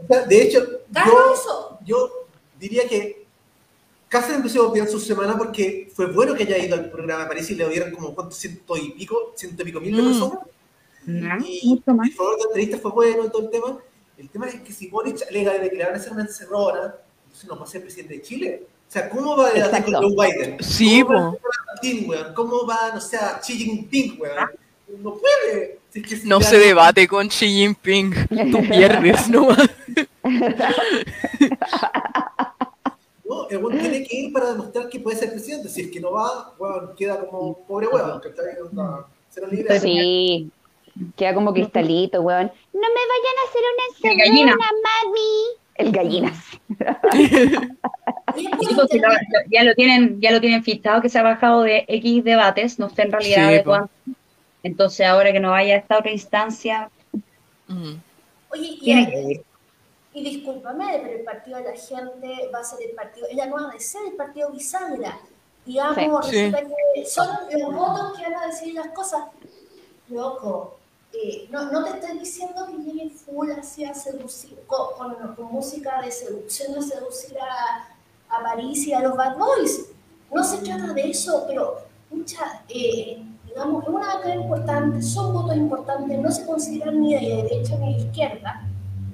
[0.00, 0.64] O sea, de hecho,
[1.84, 2.10] yo
[2.58, 3.24] diría que
[4.08, 7.50] casi empezó bien su semana porque fue bueno que haya ido al programa de París
[7.50, 10.06] y le dieron como cuántos ciento y pico, ciento y pico mil de Mm.
[10.06, 10.38] personas.
[11.06, 12.08] No, Y mucho más.
[12.08, 13.78] el favor de entrevista fue bueno y todo el tema.
[14.18, 16.94] El tema es que si Boric alega de que le van a hacer una encerrona,
[17.24, 18.62] entonces no va a ser presidente de Chile.
[18.88, 20.14] O sea, ¿cómo va a debatir con.
[20.14, 20.56] Joe Biden?
[20.62, 21.36] Sí, ¿Cómo va a po.
[21.38, 22.34] hacer a Putin, weón?
[22.34, 24.50] ¿Cómo va, no sé, a Xi Jinping, weón?
[25.02, 25.78] No puede.
[25.90, 28.14] Si es que No se debate con Xi Jinping.
[28.50, 29.48] Tú pierdes, ¿no?
[33.50, 35.68] El weón tiene que ir para demostrar que puede ser presidente.
[35.68, 38.60] Si es que no va, weón, queda como pobre weón, ¿cachai?
[38.70, 39.78] Onda, Cero libre.
[39.80, 40.50] Sí,
[41.16, 42.50] queda como cristalito, weón.
[42.72, 44.52] No me vayan a hacer una El gallina.
[44.52, 44.70] encerrona,
[45.04, 45.58] mami.
[45.76, 46.44] El gallinas.
[49.50, 52.88] Ya lo tienen, ya lo tienen fichado que se ha bajado de X debates, no
[52.90, 53.90] sé en realidad Sí, de cuánto.
[54.62, 56.90] Entonces ahora que no vaya a esta otra instancia,
[57.70, 57.96] Mm.
[58.50, 59.40] Oye, y.
[60.18, 63.54] y discúlpame, pero el partido de la gente va a ser el partido, ella no
[63.56, 65.18] va a ser el partido bisagra.
[65.66, 66.52] Digamos, Sí.
[67.06, 69.24] son los votos que van a decir las cosas.
[70.08, 70.76] Loco,
[71.12, 75.46] eh, no, no te estoy diciendo que lleguen full así a seducir, con, con- con
[75.52, 77.88] música de seducción, a seducir a,
[78.34, 79.86] a París y a los Bad Boys.
[80.32, 81.78] No se trata de eso, pero
[82.10, 87.42] mucha, eh, digamos, es una bancada importante, son votos importantes, no se consideran ni de
[87.42, 88.62] derecha ni de izquierda,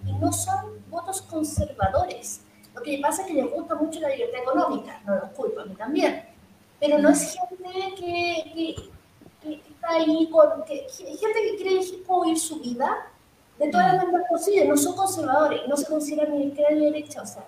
[0.07, 2.41] y no son votos conservadores.
[2.75, 5.65] Lo que pasa es que les gusta mucho la libertad económica, no los culpo, a
[5.65, 6.25] mí también.
[6.81, 8.75] Pero no es gente que, que,
[9.43, 10.65] que está ahí con.
[10.67, 13.11] Gente que quiere vivir su vida
[13.59, 14.69] de todas las maneras posibles.
[14.69, 17.23] No son conservadores, no se consideran ni izquierda ni de derecha.
[17.23, 17.45] O sea,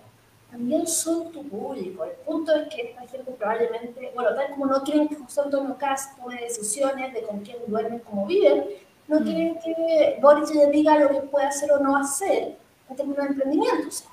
[0.50, 2.04] también son tu público.
[2.04, 5.76] El punto es que esta gente probablemente, bueno, tal como no quieren que José Antonio
[5.76, 8.64] Cast tome decisiones de con quién duermen, cómo viven,
[9.08, 12.56] no quieren que Boris les diga lo que puede hacer o no hacer
[12.88, 13.88] en términos de emprendimiento.
[13.88, 14.08] O sea,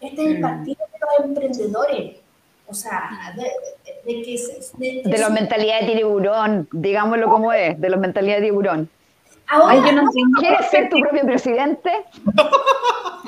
[0.00, 0.42] este es el Mm.
[0.42, 2.16] partido de los emprendedores.
[2.68, 7.28] O sea, de, de- de que se, de, De los se- mentalidades de tiburón, digámoslo
[7.28, 8.88] como es, de los mentalidades de tiburón.
[9.48, 10.38] ahora, Ay, yo no entiendo.
[10.40, 11.90] ¿Quieres ser tu propio presidente?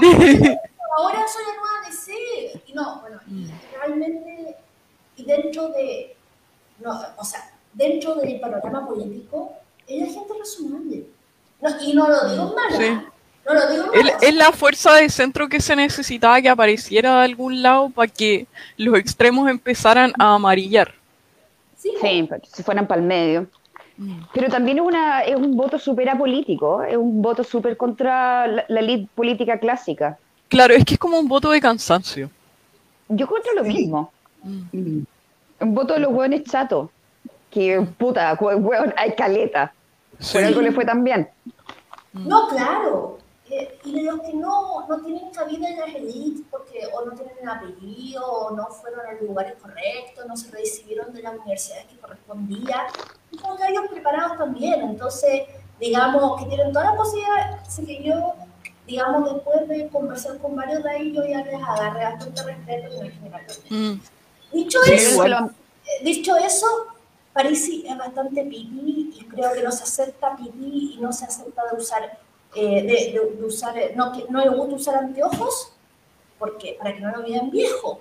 [0.97, 2.62] ahora soy la nueva DC.
[2.66, 4.57] Y no, bueno, y realmente,
[5.16, 6.16] y dentro de,
[6.80, 9.53] no, o sea, dentro del panorama político,
[9.87, 11.05] es la gente razonable.
[11.61, 12.99] No, y no lo digo mal, Sí.
[13.47, 14.09] No lo digo mal.
[14.20, 18.11] Es, es la fuerza de centro que se necesitaba que apareciera de algún lado para
[18.11, 20.92] que los extremos empezaran a amarillar.
[21.76, 23.47] sí, Sí, para que se fueran para el medio.
[24.32, 28.64] Pero también es, una, es un voto súper apolítico, es un voto súper contra la,
[28.66, 30.18] la elite política clásica.
[30.49, 32.28] Claro, es que es como un voto de cansancio.
[33.09, 34.12] Yo encuentro lo mismo.
[34.42, 34.99] Mm.
[35.61, 36.90] Un voto de los hueones chatos.
[37.51, 39.72] Que puta, hue- hueón, hay caleta.
[40.18, 40.32] Sí.
[40.38, 41.28] Por algo le fue tan bien.
[42.14, 43.18] No, claro.
[43.51, 47.12] Eh, y de los que no, no tienen cabida en las élites porque o no
[47.12, 51.99] tienen apellido o no fueron al lugar correcto, no se recibieron de las universidades que
[51.99, 52.86] correspondía.
[53.30, 54.80] Y son gallos preparados también.
[54.80, 55.42] Entonces,
[55.78, 57.61] digamos que tienen toda la posibilidad.
[57.61, 58.32] Así que yo,
[58.86, 63.62] digamos, después de conversar con varios de ellos, ya les agarré bastante respeto es generalmente.
[63.68, 64.01] Mm.
[64.53, 65.51] Dicho Sí, eso, lo- eh,
[66.03, 66.66] Dicho eso,
[67.34, 71.62] Parisi es bastante pipí y creo que no se acepta pipí y no se acepta
[71.70, 72.18] de usar,
[72.57, 75.73] eh, de, de- de usar, eh, no, que- no le gusta usar anteojos
[76.39, 78.01] porque para que no lo vean viejo,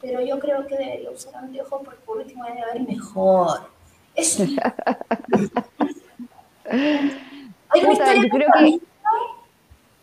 [0.00, 3.70] pero yo creo que debería usar anteojos porque por último debe ver mejor.
[4.14, 4.44] Eso.
[6.70, 8.80] Hay una historia creo que-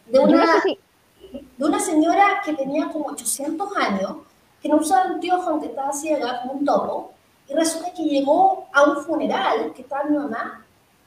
[0.08, 0.80] de Yo no una, sé si-
[1.58, 4.18] de una señora que tenía como 800 años,
[4.62, 7.14] que no usaba anteojos aunque estaba ciega como un topo,
[7.48, 10.66] y resulta que llegó a un funeral que estaba mi mamá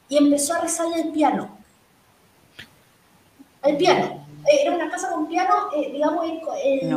[0.08, 1.58] y empezó a rezarle al piano.
[3.62, 4.24] Al piano.
[4.50, 6.92] Eh, Era una casa con piano, eh, digamos, el, el-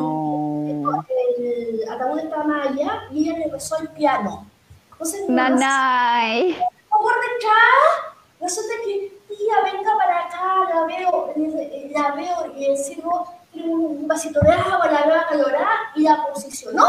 [1.83, 4.47] el ataúd estaba más allá y ella le rezó al piano.
[4.91, 6.57] Entonces, Nanay.
[6.89, 12.77] por detrás, resulta que, tía, venga para acá, la veo, le- la veo y el
[12.77, 16.85] sirvo tiene un vasito de agua, la veo acalorada y la posicionó.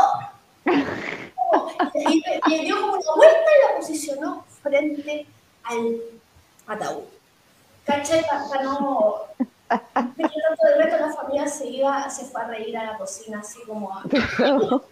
[1.95, 5.27] Y le, le dio como una vuelta y la posicionó frente
[5.65, 6.01] al
[6.67, 7.05] ataúd.
[7.85, 8.25] ¿Cachai?
[8.51, 9.17] Para no...
[9.69, 13.61] Tanto de reto, la familia se iba, se fue a reír a la cocina, así
[13.67, 14.01] como...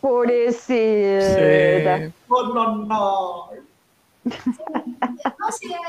[0.00, 1.98] Pobrecita.
[1.98, 2.12] Sí.
[2.28, 3.50] No, no, no.
[4.26, 4.32] No,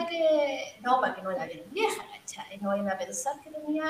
[0.10, 0.76] que.
[0.82, 2.58] No, para que no la vean vieja, ¿cachai?
[2.60, 3.86] No vayan a pensar que tenía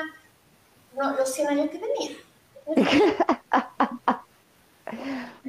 [0.95, 2.17] no, los 100 años que tenía.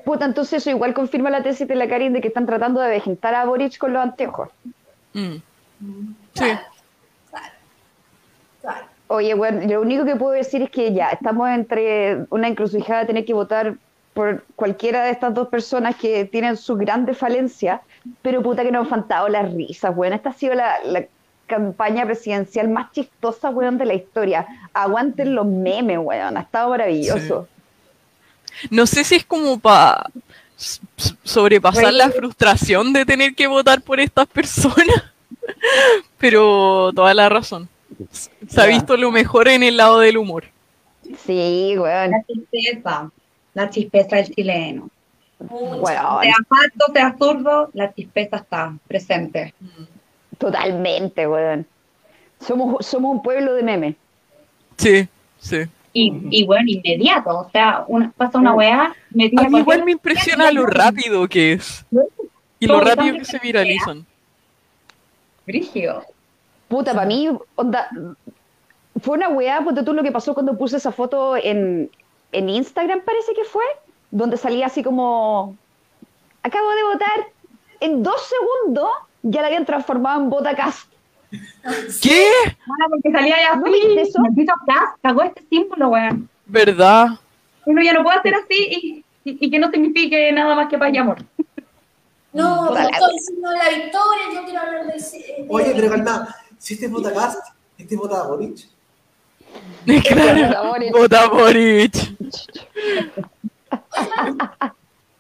[0.04, 2.88] Puta, entonces eso igual confirma la tesis de la Karin de que están tratando de
[2.88, 4.48] vegetar a Boric con los anteojos.
[5.12, 5.36] Mm.
[6.34, 6.44] Sí.
[9.08, 13.06] Oye, bueno, lo único que puedo decir es que ya estamos entre una encrucijada de
[13.06, 13.74] tener que votar
[14.12, 17.80] por cualquiera de estas dos personas que tienen sus grandes falencias,
[18.20, 20.12] pero puta que nos han faltado las risas, weón.
[20.12, 21.06] Esta ha sido la, la
[21.46, 24.46] campaña presidencial más chistosa, weón, de la historia.
[24.74, 26.36] Aguanten los memes, weón.
[26.36, 27.48] Ha estado maravilloso.
[28.70, 30.10] No sé si es como para
[31.22, 35.04] sobrepasar la frustración de tener que votar por estas personas,
[36.18, 37.68] pero toda la razón.
[38.46, 40.44] Se ha visto lo mejor en el lado del humor.
[41.24, 42.10] Sí, weón.
[42.10, 43.10] La tristeza.
[43.54, 44.90] la chispeza del chileno.
[45.40, 49.54] Weón, Sea falso, sea zurdo, la chispeza está presente.
[50.36, 51.66] totalmente, weón.
[52.40, 53.94] Somos, somos un pueblo de memes.
[54.76, 55.64] Sí, sí.
[55.92, 58.94] Y, y bueno, inmediato, o sea, una, pasa una weá, A
[59.48, 61.84] mí igual me impresiona lo rápido que es.
[62.60, 64.06] Y lo rápido que se viralizan.
[65.46, 66.04] Brígido.
[66.68, 67.88] Puta, para mí, onda,
[69.00, 71.90] fue una weá, ponte tú lo que pasó cuando puse esa foto en,
[72.32, 73.64] en Instagram, parece que fue,
[74.10, 75.56] donde salía así como,
[76.42, 77.26] acabo de votar,
[77.80, 78.90] en dos segundos
[79.22, 80.88] ya la habían transformado en Botacast.
[82.02, 82.24] ¿Qué?
[82.46, 83.72] Ah, porque salía ya ¿No así.
[83.74, 84.20] viste eso?
[84.20, 86.28] Maldito gas, cagó este símbolo, weón.
[86.46, 87.08] ¿Verdad?
[87.66, 90.78] Uno ya no puede hacer así y, y- y que no signifique nada más que
[90.78, 91.18] paz y amor.
[92.32, 94.92] No, estoy diciendo la victoria, yo quiero hablar de...
[94.94, 98.68] de- Oye, pero calma, si este vota Cast, este vota Boric.
[100.08, 100.74] Claro.
[100.92, 101.94] Vota Boric.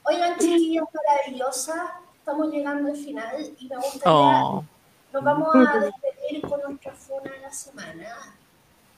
[0.02, 1.80] Oigan, chiquillas maravillosas,
[2.18, 4.12] estamos llegando al final y me gustaría...
[4.12, 4.64] Oh.
[5.12, 8.36] Nos vamos a despedir con nuestra funa de la semana.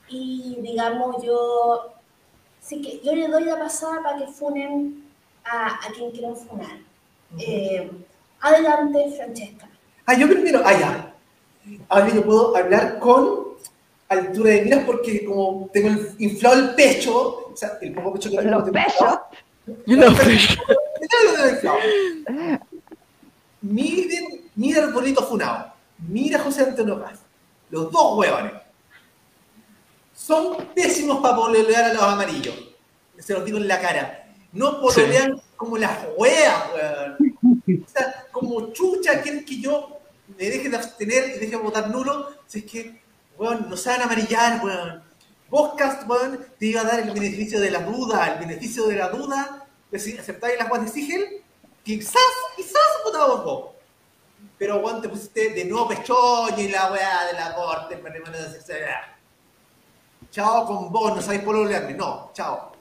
[0.09, 1.93] Y digamos, yo.
[2.61, 5.05] Así que yo le doy la pasada para que funen
[5.43, 6.77] a, a quien quieran funar.
[7.39, 7.89] Eh,
[8.41, 9.69] adelante, Francesca.
[10.05, 11.10] Ah, yo primero, ah, ya.
[11.89, 13.51] Ahora yo puedo hablar con
[14.09, 18.29] altura de miras porque como tengo el- inflado el pecho, o sea, el poco pecho
[18.29, 18.51] que tengo.
[18.51, 18.93] Los tengo besos.
[18.93, 19.21] inflado.
[19.85, 20.13] Mira lo
[21.35, 21.77] tengo inflado.
[23.61, 25.71] Miren, mira el bonito funado.
[26.07, 27.19] Mira José Antonio Paz.
[27.69, 28.53] Los dos huevones.
[30.15, 32.55] Son pésimos para pololear a los amarillos.
[33.19, 34.27] Se los digo en la cara.
[34.53, 37.35] No pololean como las hueas, weón.
[37.85, 39.99] O sea, como chucha, quieren que yo
[40.37, 42.29] me deje de abstener y deje de votar nulo.
[42.47, 43.01] Si es que,
[43.37, 45.03] weón, no saben amarillar, weón.
[45.49, 49.09] Podcast, weón, te iba a dar el beneficio de la duda, el beneficio de la
[49.09, 51.43] duda, de si aceptáis las guas de Sigel,
[51.83, 52.21] quizás,
[52.55, 53.71] quizás votamos vos.
[54.57, 58.41] Pero, weón, te pusiste de nuevo pechoño y la weá de la corte, el matrimonio
[58.41, 59.01] de sexualidad.
[60.31, 61.93] Chao con vos, no sabéis pololearme.
[61.93, 62.71] No, chao.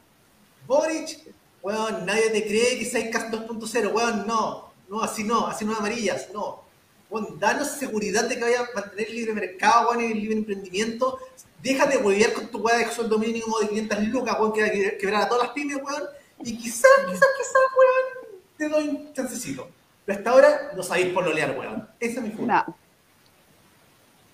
[0.66, 1.18] Boric,
[1.62, 4.70] weón, nadie te cree que seas CAS 2.0, weón, no.
[4.88, 6.62] No, así no, así no amarillas, no.
[7.10, 10.36] Weón, danos seguridad de que vaya a mantener el libre mercado, weón, y el libre
[10.38, 11.18] emprendimiento.
[11.62, 14.66] Déjate de huevear con tu weá de sueldo mínimo de 500 lucas, weón, que va
[14.68, 16.04] a que- quebrar a todas las pymes, weón.
[16.44, 19.68] Y quizás, quizás, quizás, weón, te doy un chancecito.
[20.06, 21.88] Pero hasta ahora no sabéis pololear, weón.
[21.98, 22.64] Esa es mi funa.
[22.66, 22.76] No.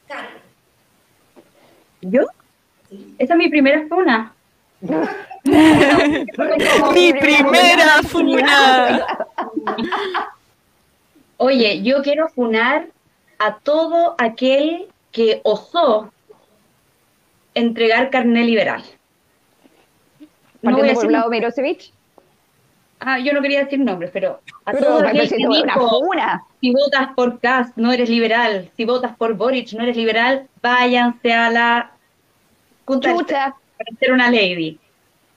[0.06, 0.42] Carlos.
[2.02, 2.22] ¿Yo?
[3.18, 4.34] Esa es mi primera funa.
[6.92, 9.06] Mi primera funa.
[11.38, 12.88] Oye, yo quiero funar
[13.38, 16.12] a todo aquel que osó
[17.54, 18.82] entregar carné liberal.
[20.62, 21.92] No voy a por Mirosevic.
[23.00, 26.00] ah, yo no quería decir nombres, pero a Pero todo aquel que dijo,
[26.60, 31.32] si votas por Cast no eres liberal, si votas por Boric no eres liberal, váyanse
[31.32, 31.92] a la
[32.86, 33.56] Chucha.
[33.76, 34.78] para ser una lady.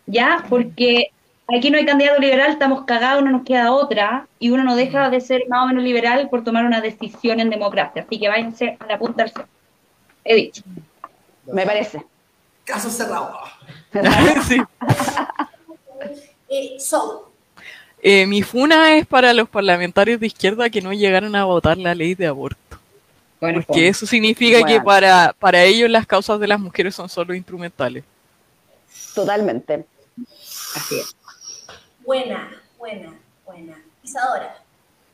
[0.06, 0.44] ¿Ya?
[0.50, 1.12] Porque
[1.56, 5.10] aquí no hay candidato liberal, estamos cagados, no nos queda otra, y uno no deja
[5.10, 8.04] de ser más o menos liberal por tomar una decisión en democracia.
[8.04, 9.48] Así que váyanse a la punta del cerro.
[10.24, 10.64] He dicho.
[11.52, 12.04] Me parece.
[12.64, 13.38] Caso cerrado.
[14.48, 14.58] Sí.
[16.52, 16.78] Eh.
[18.02, 21.94] Eh, mi funa es para los parlamentarios de izquierda que no llegaron a votar la
[21.94, 22.80] ley de aborto.
[23.40, 27.36] Bueno, Porque eso significa que para, para ellos las causas de las mujeres son solo
[27.36, 28.04] instrumentales.
[29.14, 29.86] Totalmente.
[30.76, 31.16] así es.
[32.06, 33.14] Buena, buena,
[33.46, 33.76] buena.
[34.04, 34.56] Isadora.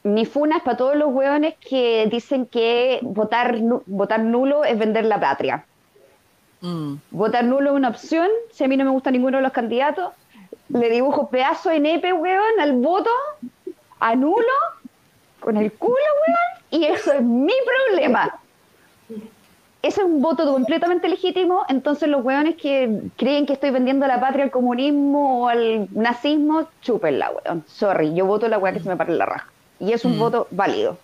[0.03, 3.57] Mi funa es para todos los hueones que dicen que votar,
[3.87, 5.65] votar nulo es vender la patria.
[6.61, 6.95] Mm.
[7.11, 8.29] Votar nulo es una opción.
[8.51, 10.13] Si a mí no me gusta ninguno de los candidatos,
[10.69, 13.09] le dibujo pedazo de nepe, weón, al voto,
[13.99, 14.53] anulo,
[15.39, 17.53] con el culo, weón, y eso es mi
[17.89, 18.39] problema.
[19.85, 24.19] Ese es un voto completamente legítimo, entonces los weones que creen que estoy vendiendo la
[24.19, 27.63] patria al comunismo o al nazismo, chúpenla, weón.
[27.67, 29.47] Sorry, yo voto la weá que se me pare la raja.
[29.79, 30.19] Y es un Mm.
[30.19, 30.97] voto válido.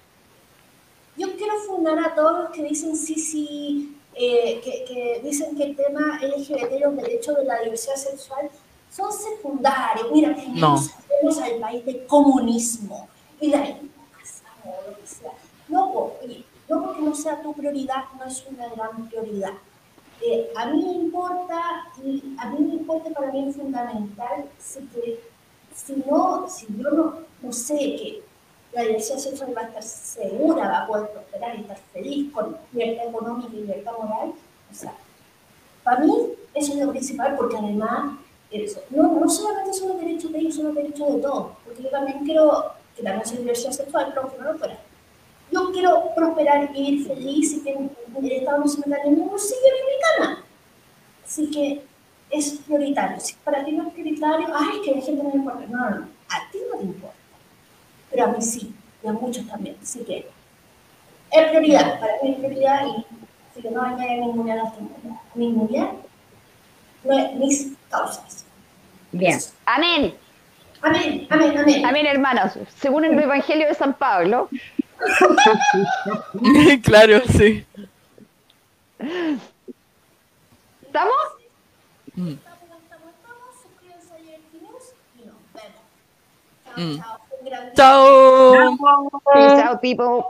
[1.16, 5.64] Yo quiero fundar a todos los que dicen sí, sí, eh, que, que dicen que
[5.64, 8.50] el tema LGBT, los derechos de la diversidad sexual,
[8.90, 10.08] son secundarios.
[10.12, 10.76] Mira, No.
[11.08, 13.08] tenemos al país del comunismo
[13.40, 15.32] y de ahí no pasamos, lo que sea.
[15.68, 19.52] No, po- oye, no porque no sea tu prioridad, no es una gran prioridad.
[20.22, 21.60] Eh, a mí me importa,
[22.02, 25.20] y a mí me importa, para mí es fundamental, si, que,
[25.76, 28.24] si no, si yo no, no sé que
[28.72, 32.56] la diversidad sexual va a estar segura, va a poder prosperar y estar feliz con
[32.72, 34.34] libertad económica y libertad moral.
[34.72, 34.94] O sea,
[35.84, 36.14] para mí
[36.54, 38.18] eso es lo principal porque además
[38.50, 38.80] eso.
[38.92, 41.52] No, no solamente son los derechos de ellos, son los derechos de todos.
[41.66, 44.80] Porque yo también quiero que también soy diversidad sexual, pero no fuera.
[45.52, 49.94] Yo quiero prosperar y vivir feliz y que el Estado meta en ningún bolsillo ni
[49.94, 50.44] mi cama.
[51.26, 51.82] Así que
[52.30, 53.20] es prioritario.
[53.20, 55.66] Si para ti no es prioritario, ay, es que a la gente no le importa.
[55.68, 56.08] No, no, no.
[56.30, 57.16] A ti no te importa.
[58.10, 58.74] Pero a mí sí,
[59.04, 59.76] y a muchos también.
[59.82, 60.28] Así que
[61.32, 63.06] es prioridad, para mí es prioridad y
[63.52, 64.74] así que no añade ninguna las
[65.36, 65.92] ninguna
[67.04, 68.46] no es mis causas.
[69.12, 69.40] Bien.
[69.66, 70.14] Amén.
[70.82, 71.86] Amén, amén, amén.
[71.86, 72.58] Amén, hermanos.
[72.80, 74.50] Según el Evangelio de San Pablo,
[76.84, 77.66] claro, sí.
[80.82, 81.16] ¿estamos?
[82.08, 83.56] Estamos, estamos, estamos.
[83.62, 84.86] Suscríbanse a JRT News
[85.16, 85.82] y nos vemos.
[86.66, 86.98] Chao, Mm.
[86.98, 87.18] chao.
[87.40, 88.54] Un gran Chao.
[89.82, 90.24] People.